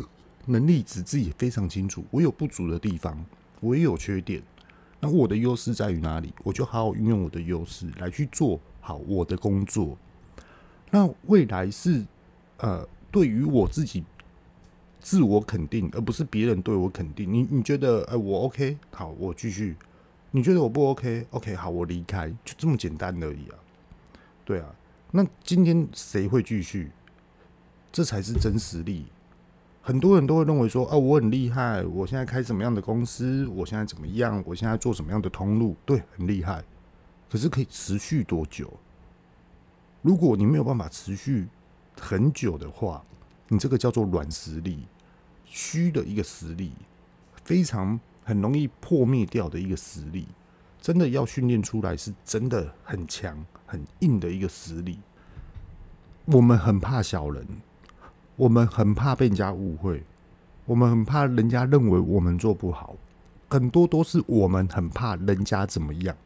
[0.46, 3.24] 能力值自己非常清楚，我有不足的地方，
[3.60, 4.42] 我也有缺点。
[4.98, 6.34] 那我的优势在于哪里？
[6.42, 9.96] 我就好好运用我的优势来去做好我的工作。
[10.90, 12.04] 那未来是
[12.62, 14.04] 呃，对于我自己
[15.00, 17.30] 自我肯定，而不是别人对我肯定。
[17.30, 19.76] 你你觉得哎、呃，我 OK，好，我继续。
[20.30, 23.58] 你觉得我不 OK？OK，好，我离开，就这么简单而已啊。
[24.44, 24.74] 对啊，
[25.10, 26.90] 那今天谁会继续？
[27.90, 29.06] 这才是真实力。
[29.82, 36.62] 很多人都会认为说，啊，我很厉害，我现在开什么样的公司，我现在怎么样，我现在做什么样的通路，对，很厉害。
[37.28, 38.72] 可是可以持续多久？
[40.00, 41.48] 如果你没有办法持续
[42.00, 43.02] 很久的话，
[43.48, 44.86] 你这个叫做软实力，
[45.44, 46.72] 虚的一个实力，
[47.44, 50.26] 非常很容易破灭掉的一个实力。
[50.80, 54.98] 真的要训练出来，是真的很强、很硬的一个实力。
[56.24, 57.46] 我们很怕小人。
[58.34, 60.02] 我们很怕被人家误会，
[60.64, 62.96] 我们很怕人家认为我们做不好，
[63.50, 66.16] 很多都是我们很怕人家怎么样。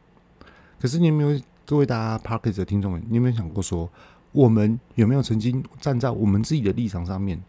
[0.79, 3.89] 可是你有没有，各位大家 Podcast 的听众们，你有没有想过说，
[4.31, 7.41] 我们有没有曾经站在我们自己的立场上面？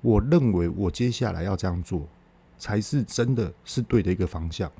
[0.00, 2.06] 我认为我接下来要这样做，
[2.58, 4.70] 才是真的是对的一个方向。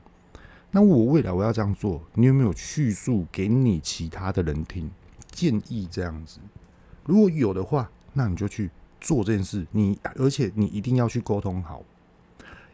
[0.70, 4.90] 那我未来我要这样做，你有没有叙述给你其他的人听，
[5.30, 6.38] 建议这样子？
[7.04, 8.70] 如果有的话，那你就去。
[8.98, 11.82] 做这件事，你而且你一定要去沟通好，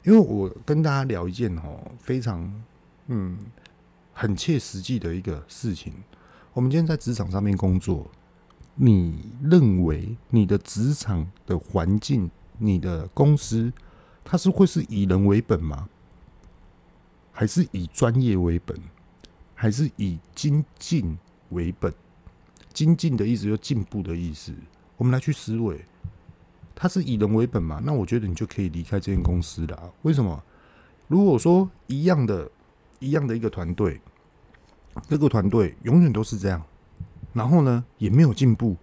[0.02, 2.62] 因为我跟大家聊一件哦非常
[3.08, 3.36] 嗯
[4.14, 5.92] 很切实际的一个事情。
[6.54, 8.08] 我们今天在职场上面工作，
[8.74, 13.72] 你认为你的职场的环境、你的公司，
[14.24, 15.88] 它是会是以人为本吗？
[17.32, 18.76] 还是以专业为本？
[19.54, 21.16] 还是以精进
[21.50, 21.92] 为本？
[22.72, 24.52] 精进的意思就进步的意思。
[24.96, 25.84] 我们来去思维。
[26.74, 27.80] 他是以人为本嘛？
[27.84, 29.92] 那我觉得你就可以离开这间公司了。
[30.02, 30.42] 为什么？
[31.06, 32.50] 如果说一样的、
[32.98, 34.00] 一样的一个团队，
[35.08, 36.62] 这个团队永远都是这样，
[37.32, 38.76] 然后呢也没有进步，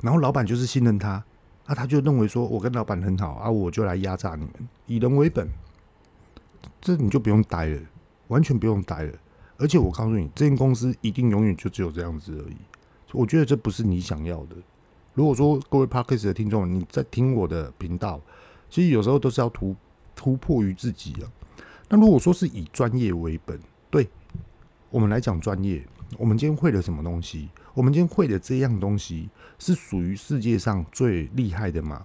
[0.00, 1.22] 然后老板就是信任他，
[1.66, 4.52] 啊，他就认为说我跟老板很好啊，我就来压榨你们，
[4.86, 5.48] 以人为本，
[6.80, 7.80] 这你就不用待了，
[8.28, 9.12] 完全不用待了。
[9.56, 12.56] 而且我告诉你，这间公司一定永远就只有这样子而已。
[13.12, 14.54] 我觉得这不是你想要的。
[15.14, 18.20] 如果说各位 Podcast 的听众，你在听我的频道，
[18.70, 19.74] 其实有时候都是要突
[20.14, 21.26] 突破于自己啊。
[21.88, 23.58] 那如果说是以专业为本，
[23.90, 24.08] 对
[24.90, 25.84] 我们来讲专业，
[26.16, 27.48] 我们今天会了什么东西？
[27.78, 32.04] 我们今天会的这样东西是属于世界上最厉害的吗？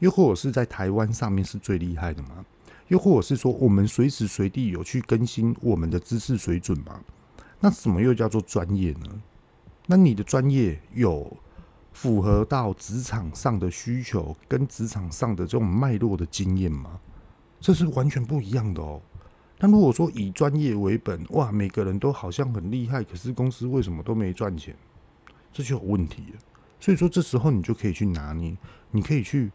[0.00, 2.44] 又或者是在台湾上面是最厉害的吗？
[2.88, 7.00] 又或者是说我们随时随地有去更新我们的知识水准吗？
[7.58, 9.22] 那什么又叫做专业呢？
[9.86, 11.34] 那你的专业有？
[11.94, 17.00] 符合到职场上的需求跟职场上的这种脉络的经验吗？
[17.60, 19.00] 这是完全不一样的哦。
[19.60, 24.76] 那如果说以专业为本，哇，每个人都好像很厉害，可是公司为什么都没赚钱？
[25.54, 26.38] 这就有问题了。
[26.80, 28.54] 所以说，这时候你就可以去拿捏，
[28.90, 29.50] 你可以去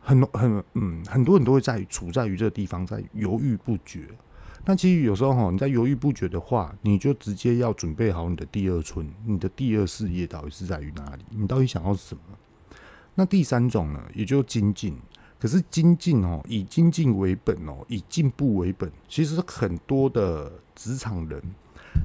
[0.00, 4.08] 很很嗯，很多人都会在处在于这个地方，在犹豫不决。
[4.64, 11.24] 但其实有时候哈，你在犹豫不决的话，你就直接要准备好你的第二春，你的第二事业到底是在于哪里？
[11.30, 12.22] 你到底想要什么？
[13.14, 14.96] 那第三种呢，也就精进。
[15.38, 18.90] 可是精进哦，以精进为本哦，以进步为本。
[19.08, 21.40] 其实很多的职场人，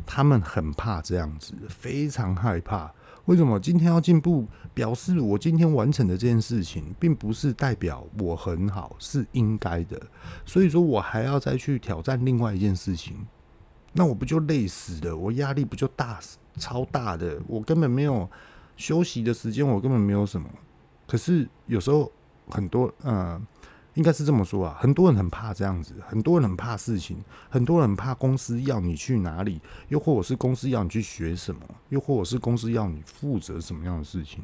[0.06, 2.94] 他们很怕这样子，非常害怕。
[3.26, 4.46] 为什么今天要进步？
[4.74, 10.02] 表示我今天完成的这件事情，并不是代表我很好，是应该的。
[10.46, 13.26] 所以说我还要再去挑战另外一件事情，
[13.94, 15.16] 那我不就累死了？
[15.16, 16.20] 我压力不就大，
[16.58, 17.42] 超大的？
[17.48, 18.30] 我根本没有
[18.76, 20.48] 休息的时间，我根本没有什么。
[21.08, 22.12] 可是有时候。
[22.50, 23.42] 很多，嗯，
[23.96, 24.78] 应该是这么说啊。
[24.80, 27.18] 很多人很怕这样子，很多人很怕事情，
[27.50, 34.44] 很多人怕公司要你去哪里，又或者是公司要你去学什么，又或者是公司要你负责什么样的事情。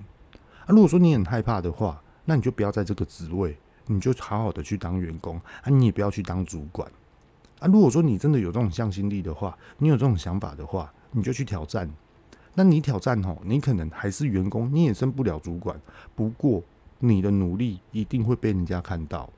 [0.66, 3.58] 啊，如果说你很害怕的话，那你就不要在这个职位，
[3.88, 6.90] 你就好好的去当员工啊，你也不要去当主管
[7.60, 7.68] 啊。
[7.68, 11.90] 如果说你真的有这种向心力的话，你有这种想法的话，你就去挑战。
[12.54, 15.80] 那你挑战吼，你可能还是员工，你也升不了主管。
[16.16, 16.64] 不过。
[17.02, 19.32] 你的努力一定会被人家看到，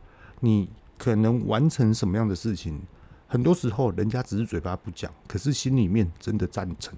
[0.43, 2.81] 你可能完成什么样的事情，
[3.27, 6.93] 很多时候人家只是嘴巴不讲，可是心里面真的赞成、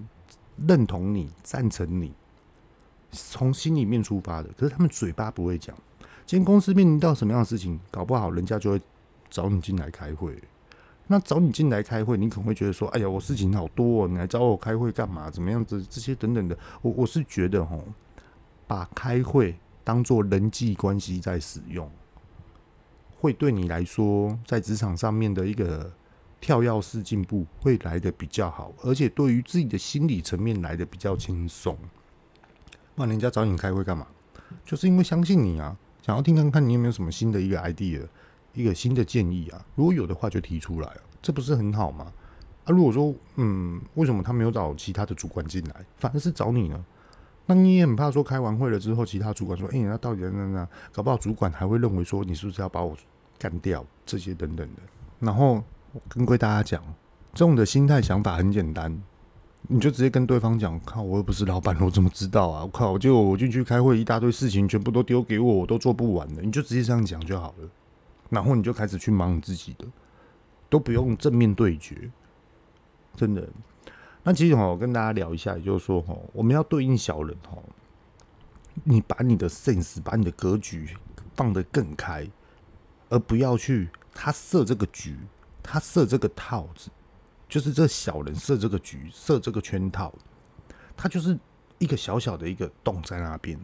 [0.66, 2.14] 认同你、赞成你，
[3.12, 4.50] 从心里面出发的。
[4.58, 5.76] 可是他们嘴巴不会讲。
[6.26, 8.82] 今天公司面临到什么样的事情，搞不好人家就会
[9.30, 10.42] 找你进来开会。
[11.08, 15.30] 那找你进来开会，你可能会觉得说：“哎呀，我事情好多哦，你来找我开会干嘛？
[15.30, 15.86] 怎么样子？
[15.90, 17.82] 这些等等的。”我我是觉得齁，
[18.66, 19.56] 把开会。
[19.86, 21.92] 当做人际关系在使用，
[23.24, 25.90] 会对你来说在职场上面的一个
[26.42, 31.78] 跳跃式进步会来得比较好，而且对于自己的心理层面来得比较轻松。
[32.94, 34.06] 不然人家找你开会干嘛？
[34.66, 38.06] 就是因为相信你啊，想要听看看你有没有什么新的一个 idea，
[38.54, 39.66] 一个新的建议啊。
[39.76, 40.90] 如果有的话就提出来，
[41.22, 42.12] 这不是很好吗？
[42.66, 46.86] 啊，如果说嗯，为什么他没有找其他的主管进来，反而是找你呢？
[47.46, 52.96] 那你也很怕说开完会了之后，其他主管说：“哎、那到底那那，搞不好主管还会认为说你是不是要把我
[53.44, 53.86] 干掉？
[54.06, 54.82] 这些等等的。”
[55.20, 55.62] 然后
[56.08, 56.82] 跟归大家讲，
[57.34, 58.98] 这种的心态想法很简单，
[59.64, 62.64] 你就直接跟对方讲：“靠，我又不是老板，我怎么知道啊？
[62.64, 67.70] 我 靠，就我进去开会，一大堆事情全部都丢给我，我都做不完的。”你就直接这样讲就好了。
[68.30, 69.86] 然后你就开始去忙你自己的，
[70.70, 72.10] 都不用正面对决，
[73.16, 73.48] 真的。
[74.24, 77.58] 那其实哈，我跟大家聊一下，也就是说哈，我们要对应小人哈，
[78.86, 80.96] 你把你的 sense，把你的格局
[81.36, 82.26] 放得更开，
[83.14, 85.16] 而不要去他设这个局，
[85.62, 86.90] 他设这个套子，
[87.48, 90.12] 就是这小人设这个局，设这个圈套，
[90.98, 91.38] 他就是
[91.78, 93.56] 一个小小的一个洞在那边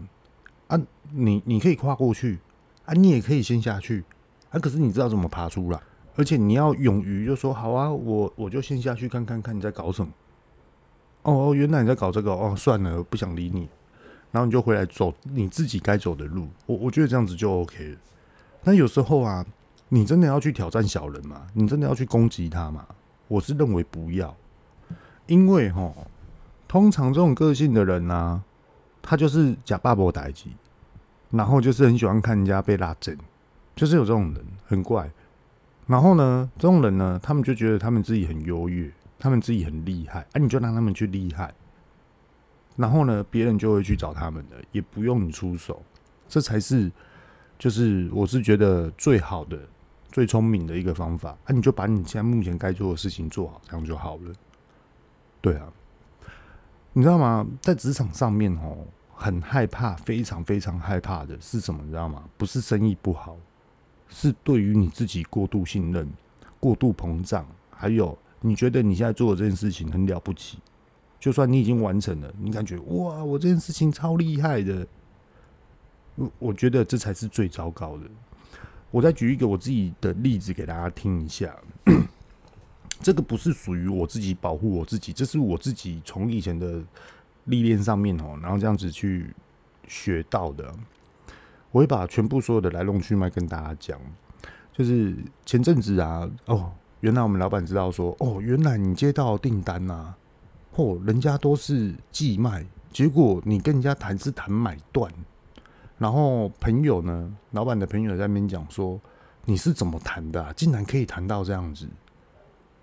[0.68, 0.80] 啊，
[1.12, 2.38] 你你可以跨过去
[2.86, 4.06] 啊，你也可以先下去
[4.52, 5.80] 啊，可是你知道怎么爬出来，
[6.16, 10.14] 而且你要勇于就说好啊，我我就先下去看看看你在搞什么。
[11.24, 13.68] 哦，原来你在搞这个哦，算了，不想理你，
[14.30, 16.50] 然后你就回来走你自己该走的路。
[16.68, 17.98] 我我觉得这样子就 OK 了。
[18.64, 19.46] 但有时候啊，
[19.90, 21.48] 你真的要去挑战小人吗？
[21.54, 22.86] 你真的要去攻击他吗？
[23.28, 24.36] 我是认为不要，
[25.28, 25.94] 因为齁，
[26.68, 28.44] 通常这种个性的人呢、啊，
[29.02, 30.50] 他就是假爸爸代志，
[31.32, 33.18] 然后就是很喜欢看人家被拉正，
[33.76, 35.10] 就是有这种人很怪。
[35.88, 38.92] 然后呢，这种人呢，他们就觉得他们自己很优越。
[39.22, 41.54] 他们自己很厉害，啊，你就让他们去厉害，
[42.78, 45.84] 然后呢，别人就会去找他们的，也不用你出手，
[46.30, 46.90] 这才是，
[47.60, 49.60] 就是我是觉得最好的、
[50.12, 51.38] 最聪明的一个方法。
[51.44, 54.34] 啊，你就把你现在目前该做的事情做好，这样就好了。
[55.42, 55.72] 对啊，
[56.94, 57.46] 你知道吗？
[57.62, 58.78] 在职场上面哦，
[59.14, 61.82] 很害怕，非常非常害怕的是什么？
[61.84, 62.24] 你知道吗？
[62.38, 63.38] 不是生意不好，
[64.08, 66.10] 是对于你自己过度信任、
[66.60, 68.18] 过度膨胀，还有。
[68.42, 70.60] 你觉得你现在做的这件事情很了不起，
[71.20, 74.88] 就算你已经完成了，你感觉哇，我这件事情超厉害的，
[76.38, 78.04] 我觉得这才是最糟糕的。
[78.92, 81.56] 我再举一个我自己的例子给大家听一下，
[83.02, 86.82] 这个不是属于我自己保护我自己，这是我自己从以前的
[87.46, 89.34] 历练上面哦，然后这样子去
[89.88, 90.74] 学到的。
[91.72, 94.00] 我会把全部所有的来龙去脉跟大家讲，
[94.74, 95.16] 就是
[95.46, 96.72] 前阵子啊，哦。
[97.02, 100.14] 原来我们老板知道说，哦，原来你接到订单呐，
[100.76, 105.10] 嚯，人家都是寄卖，结果你跟人家谈是谈买断，
[106.00, 109.00] 然后朋友呢，老板的朋友在那边讲说，
[109.46, 110.52] 你是怎么谈的啊？
[110.56, 111.88] 竟然可以谈到这样子，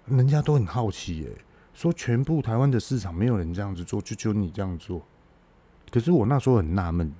[0.04, 1.32] 人家都很好奇耶，
[1.72, 5.00] 说全部台湾的市场没有人这样子做，就只有你这样做。
[5.90, 7.10] 可是我那时候很纳闷，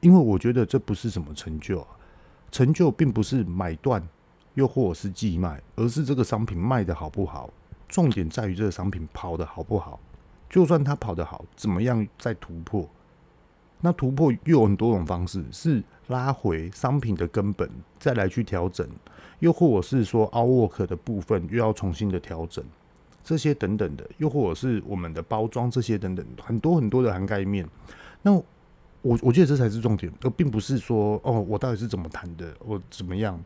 [0.00, 1.88] 因为我觉得这不是什么成就啊，
[2.50, 4.06] 成就并不是买断，
[4.54, 7.48] 又或者是寄卖，而是这个商品卖得好不好。
[7.88, 9.98] 重点在于这个商品跑得好不好。
[10.50, 12.86] 就算它跑得好，怎么样再突破？
[13.80, 18.88] 那突破又有很多种方式，是拉回商品的根本，再来去调整，
[19.38, 22.64] 又或者是说 outwork 的部分又要重新的调整，
[23.22, 27.68] 这些等等的，又或者是我们的包装这些等等，很多很多的涵盖面。
[28.22, 28.32] 那
[29.02, 33.38] 我我觉得这才是重点，而并不是说哦，我到底是怎么谈的，我怎么样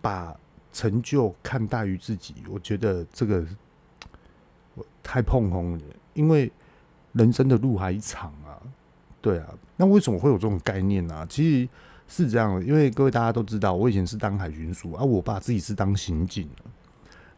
[0.00, 0.34] 把
[0.72, 2.36] 成就看大于自己。
[2.48, 3.44] 我觉得这个
[4.74, 4.86] 我。
[5.10, 6.52] 太碰红了，因为
[7.12, 8.47] 人生的路还长啊，
[9.28, 11.26] 对啊，那为什么会有这种概念呢、啊？
[11.28, 11.68] 其实
[12.08, 16.48] 是这样的，因为各位大家都知道，我以前是当海巡署，啊、我爸自己是当刑警。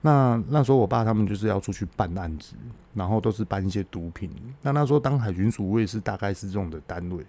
[0.00, 2.54] 那那时候我爸他们就是要出去办案子，
[2.94, 4.30] 然后都是办一些毒品。
[4.62, 7.26] 那那时候当海巡署，我也是大概是这种的单位。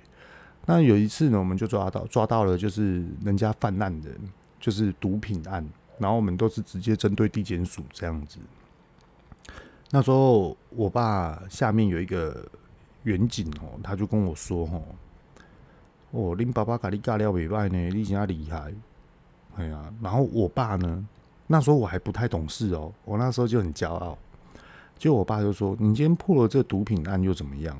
[0.67, 4.11] 那有一次呢，我们就抓到抓到了，就是人家犯案的，
[4.59, 8.37] 就是毒品案，然后我们都是直接针对地检署这样子。
[9.89, 12.47] 那时候，我爸下面有一个
[13.03, 14.83] 远景哦，他就跟我说：“哦，
[16.11, 18.73] 哦，恁爸爸跟你尬聊袂歹呢，你真厉害。”
[19.57, 21.07] 哎呀，然后我爸呢，
[21.47, 24.17] 那时候我还不太懂事哦，我那时候就很骄傲。
[24.97, 27.75] 就我爸就说：“你今天破了这毒品案又怎么样？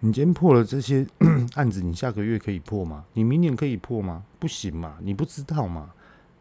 [0.00, 1.06] 你今天破了这些
[1.56, 3.04] 案子，你下个月可以破吗？
[3.14, 4.22] 你明年可以破吗？
[4.38, 5.90] 不行嘛，你不知道嘛？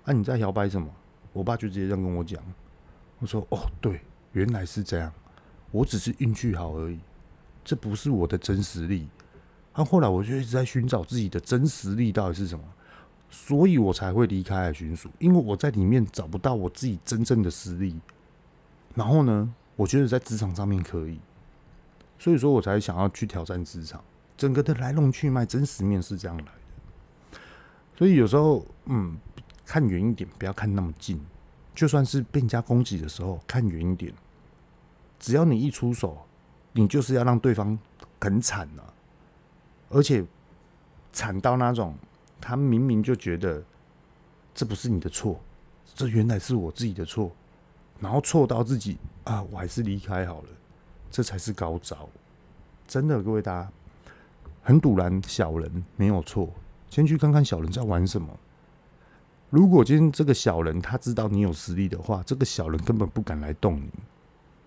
[0.04, 0.88] 啊，你在摇摆什么？”
[1.32, 2.42] 我爸就直接这样跟我讲。
[3.20, 4.02] 我说：“哦，对。”
[4.34, 5.10] 原来是这样，
[5.72, 7.00] 我只是运气好而已，
[7.66, 9.10] 这不是我的真实力。
[9.76, 12.64] 那、后来我就一直在寻找自己的真实力到底是什么，
[13.30, 18.00] 所以我才会离开海巡署，因为我在里面找不到我自己真正的实力。
[18.94, 21.20] 然后呢，我觉得在职场上面可以，
[22.18, 24.02] 所以说我才想要去挑战职场。
[24.38, 27.40] 整个的来龙去脉、真实面是这样来的。
[27.98, 29.18] 所以有时候，嗯，
[29.66, 31.20] 看远一点，不要看那么近。
[31.74, 34.14] 就算是被人家攻击的时候，看远一点。
[35.20, 36.26] 只要你一出手，
[36.78, 37.80] 你就是要让对方
[38.20, 38.94] 很惨了，啊，
[39.90, 40.22] 而且
[41.14, 41.96] 惨到那种，
[42.42, 43.64] 他明明就觉得
[44.54, 45.40] 这不是你的错，
[45.94, 47.32] 这原来是我自己的错，
[48.02, 50.50] 然后错到自己啊，我还是离开好了，
[51.10, 52.10] 这才是高招。
[52.86, 53.70] 真的，各位大家
[54.62, 56.50] 很赌烂，小人没有错，
[56.90, 58.28] 先去看看小人在玩什么。
[59.50, 63.90] 如果今天这个小人他知道你有实力的话，这个小人根本不敢来动你。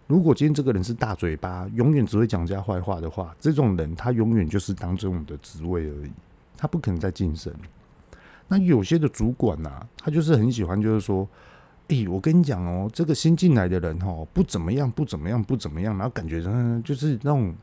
[0.08, 6.10] 如果今天这个人是大嘴巴，永远只会讲人家坏话的话，这种人他永远就是当这种的职位而已，
[6.56, 7.52] 他不可能再晋升。
[8.48, 11.28] 那有些的主管呐、他就是很喜欢，就是说，
[11.88, 17.54] 诶，我跟你讲哦，这个新进来的人哦，不怎么样，不怎么样，不怎么样，然后感觉嗯，就是那种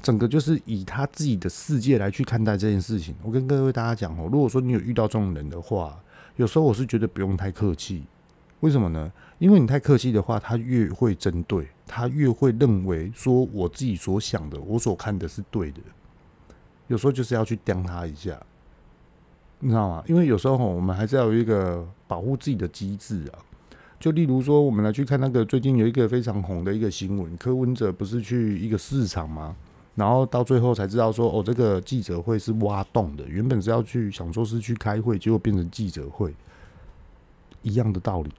[0.00, 3.14] 整个就是以他自己的世界来去看待这件事情。
[3.22, 6.02] 我跟各位大家讲哦，如果说你有遇到这种人的话，
[6.36, 8.04] 有时候我是觉得不用太客气。
[8.60, 9.10] 为什么呢？
[9.38, 15.80] 因为你太客气的话，他越会针对，他越会认为说我自己所想的，我所看的是对的。
[16.88, 18.40] 有时候就是要去刁他一下，
[19.60, 20.02] 你知道吗？
[20.08, 23.38] 因为有时候我们还是要有一个保护自己的机制啊。
[24.00, 29.56] 就例如说，我们来去看那个最近有一个非常红的一个新闻，柯文哲不是去一个市场吗？
[29.96, 36.32] 然后到最后才知道说，哦，这个记者会是挖洞的，原本是要去想说是去开会，结果变成记者会，
[37.62, 38.30] 一样的道理。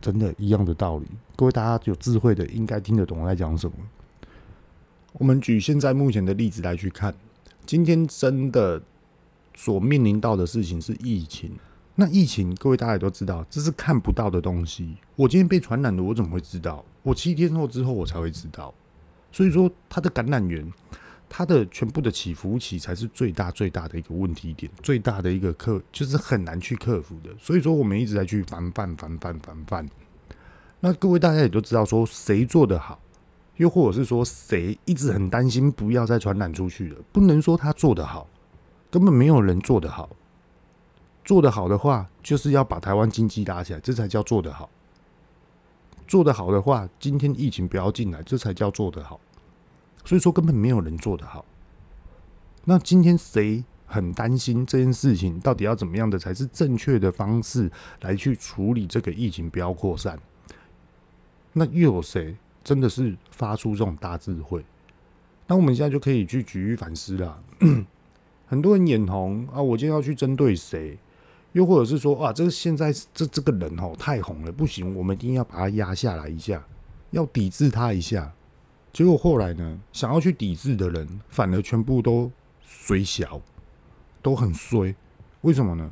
[0.00, 1.06] 真的，一样的道理。
[1.36, 3.76] 各位大家有智慧的，应该听得懂我在讲什么。
[5.14, 7.14] 我们举现在目前的例子来去看，
[7.66, 8.82] 今天真的
[9.54, 11.52] 所面临到的事情是疫情。
[11.96, 14.96] 那疫情，各位大家也都知道，这是看不到的东西。
[15.16, 16.84] 我今天被传染了，我怎么会知道？
[17.02, 18.72] 我七天后之后我才会知道。
[19.32, 20.72] 所以说，它的感染源。
[21.32, 27.30] 它的全部的起伏期才是最大最大的一个问题点，最大的一个克就是很难去克服的。
[27.38, 29.88] 所以说，我们一直在去防范、防范、防范。
[30.80, 32.98] 那各位大家也都知道，说谁做得好，
[33.58, 36.96] 又或者是说谁一直很担心不要再传染出去了。
[37.12, 38.26] 不能说他做得好，
[38.90, 40.10] 根本没有人做得好。
[41.24, 44.68] 做得好的话，就是要把台湾经济拉起来，这才叫做得好。
[46.08, 49.20] 做得好的话，今天疫情不要进来，这才叫做得好。
[50.04, 51.44] 所以说根本没有人做得好。
[52.64, 57.70] 那今天谁很担心这件事情到底要怎么样的才是正确的方式
[58.02, 60.18] 来去处理这个疫情不要扩散？
[61.52, 64.64] 那又有谁真的是发出这种大智慧，
[65.46, 67.42] 那我们现在就可以去举一反思了。
[68.46, 70.98] 很多人眼红啊，我今天要去针对谁？
[71.52, 76.64] 又或者是说啊，这个现在这这个人哦太红了，不行，我们一定要把他压下来一下，
[77.10, 78.32] 要抵制他一下。
[78.92, 82.30] 结果后来呢，想要去抵制的人，反而全部都
[82.62, 83.40] 衰小，
[84.20, 84.94] 都很衰。
[85.42, 85.90] 为什么呢？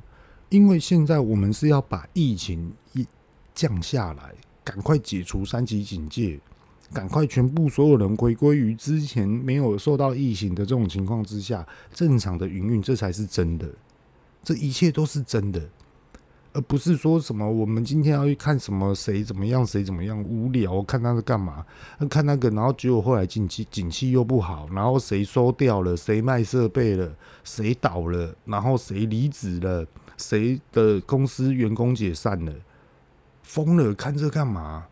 [0.48, 3.06] 因为现在我们是要把疫情一
[3.54, 4.34] 降下来，
[4.64, 6.40] 赶快解除三级警戒，
[6.92, 13.68] 赶快全部所有人回归于之前没有受到疫情的这种情况之下正常的营运，这才是真的。
[14.42, 15.60] 这一切都是真的。
[16.62, 21.64] 不是说什么我们今天要去看什么谁怎么样谁怎么样无聊看他是干嘛？
[22.08, 29.86] 看那个，然后结果后来景气景气又不好，然后谁收掉了，谁卖设备了，谁倒了，然后谁离职了，
[30.16, 32.52] 谁的公司员工解散了，
[33.42, 34.86] 疯了，看这干嘛？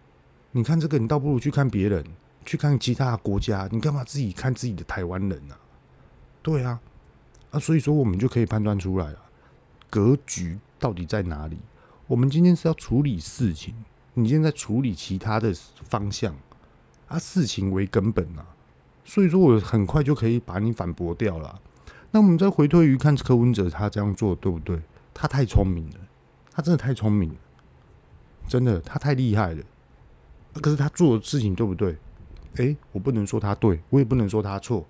[0.53, 2.05] 你看这个，你倒不如去看别人，
[2.45, 5.55] 去看其他国家，你干嘛自己看自己的台湾人呢？
[6.43, 6.79] 对啊，
[7.51, 9.19] 啊，所以说我们就可以判断出来了，
[9.89, 10.59] 格局。
[10.79, 11.59] 到底在哪里？
[12.07, 13.75] 我们今天是要处理事情，
[14.15, 15.53] 你现在处理其他的
[15.89, 16.35] 方向，
[17.09, 18.47] 啊，事情为根本啊，
[19.05, 21.61] 所以说我很快就可以把你反驳掉了。
[22.13, 24.81] 那我们再回推于看柯文哲他这样做对不对？
[25.13, 25.97] 他太聪明了，
[26.53, 27.37] 他真的太聪明了，
[28.49, 29.63] 真的他太厉害了。
[30.63, 31.97] 可是他做的事情对不对？
[32.57, 34.87] 诶，我不能说他对，我也不能说他错。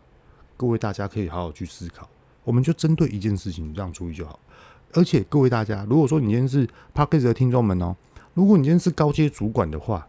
[0.57, 2.09] 各位大家可以好好去思考，
[2.45, 4.39] 我们就针对一件事情这样处理就好。
[4.93, 7.95] 而且各位大家，如果说你今天是 Podcast 的听众们哦，
[8.35, 10.09] 如果你今天是高阶主管的话，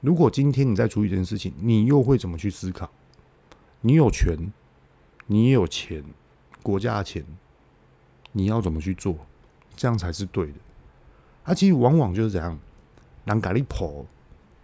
[0.00, 2.88] 如果今天你在处理这件事情，你又会怎么去思考？
[3.82, 4.52] 你有权，
[5.26, 6.02] 你也有钱，
[6.62, 7.24] 国家的钱，
[8.32, 9.14] 你要怎么去做？
[9.76, 10.54] 这样才是对的。
[11.44, 12.58] 啊，其实往往就是这样，
[13.24, 14.06] 人家你婆，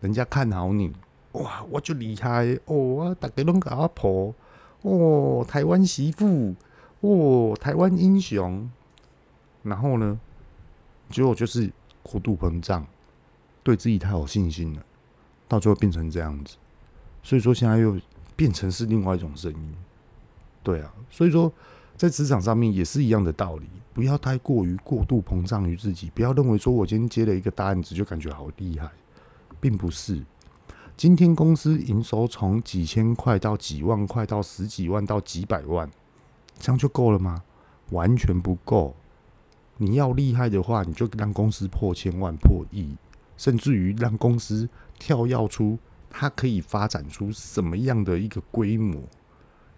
[0.01, 0.93] 人家看好你，
[1.33, 4.35] 哇，我就厉害哦，大家拢给我婆，
[4.83, 6.55] 哦，台湾媳妇，
[7.01, 8.71] 哦，台湾英雄。
[9.65, 10.21] 然后呢，
[11.11, 11.69] 结果就是
[12.03, 12.87] 过度膨胀，
[13.63, 14.83] 对自己太有信心了，
[15.49, 16.57] 到最后变成这样子。
[17.23, 17.99] 所以说现在又
[18.37, 19.75] 变成是另外一种声音，
[20.63, 20.95] 对啊。
[21.11, 21.53] 所以说
[21.97, 28.91] 在职场上面也是一样的道理，不要太过于过度膨胀于自己，不要认为说我今天接了一个大案子就感觉好厉害，
[29.61, 30.23] 并不是。
[30.97, 35.91] 今天公司营收从几千块到几万块到十几万到几百万，
[36.59, 37.43] 这样就够了吗？
[37.91, 38.95] 完全不够。
[39.77, 42.97] 你要厉害的话，你就让公司破千万、破亿，
[43.37, 44.69] 甚至于让公司
[44.99, 49.03] 跳跃出它可以发展出什么样的一个规模。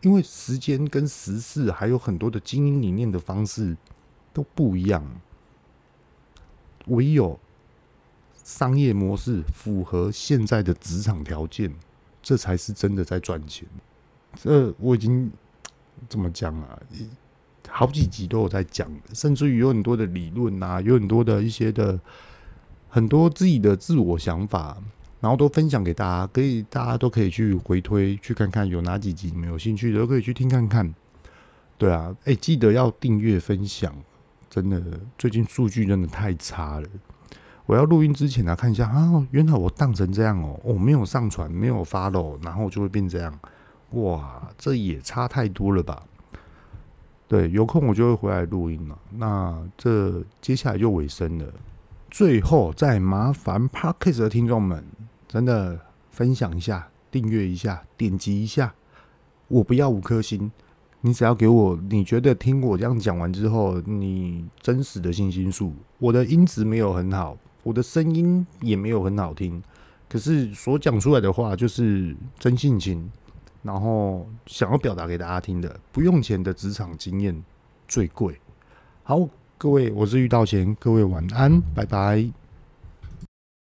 [0.03, 3.77] 因为时间跟时事还有很多的经营理念的方式
[4.33, 5.21] 都不一样，
[6.87, 7.41] 唯有
[8.45, 11.75] 商业模式符合现在的职场条件，
[12.23, 13.67] 这才是真的在赚钱。
[14.35, 15.33] 这我已经
[16.09, 16.79] 怎么讲啊？
[17.79, 22.01] 好几集都有在讲，甚至于有很多的理论啊，有很多的一些的
[22.89, 24.79] 很多自己的自我想法，
[25.21, 30.95] 然后都分享给大家，可以大家都可以去回推去看看有哪几集你们有兴趣的都可以去听看看。
[31.77, 33.95] 对啊，哎、记得要订阅分享，
[34.49, 34.83] 真的
[35.19, 36.89] 最近数据真的太差了。
[37.67, 43.39] 我要录音之前来看一下啊，原来我当成这样哦，我没有上传，没有 follow，然后就会变这样，
[43.91, 46.03] 哇，这也差太多了吧。
[47.29, 48.97] 对，有空我就会回来录音了。
[49.17, 51.47] 那这接下来就尾声了，
[52.09, 54.85] 最后再麻烦 Podcast 的听众们，
[55.27, 58.73] 真的分享一下、订阅一下、点击一下。
[59.49, 60.51] 我不要五颗星，
[61.01, 65.73] 你只要给我你觉得听我这样讲完之后，你真实的信心数。
[65.99, 69.61] 我的音质没有很好，我的声音也没有很好听，
[70.09, 73.11] 可是所讲出来的话就是真性情。
[73.67, 77.45] 然后想要表达给大家听的，不用钱的职场经验
[77.89, 78.41] 最贵。
[79.03, 82.46] 好，各位，我是遇到钱，各位晚安，拜拜。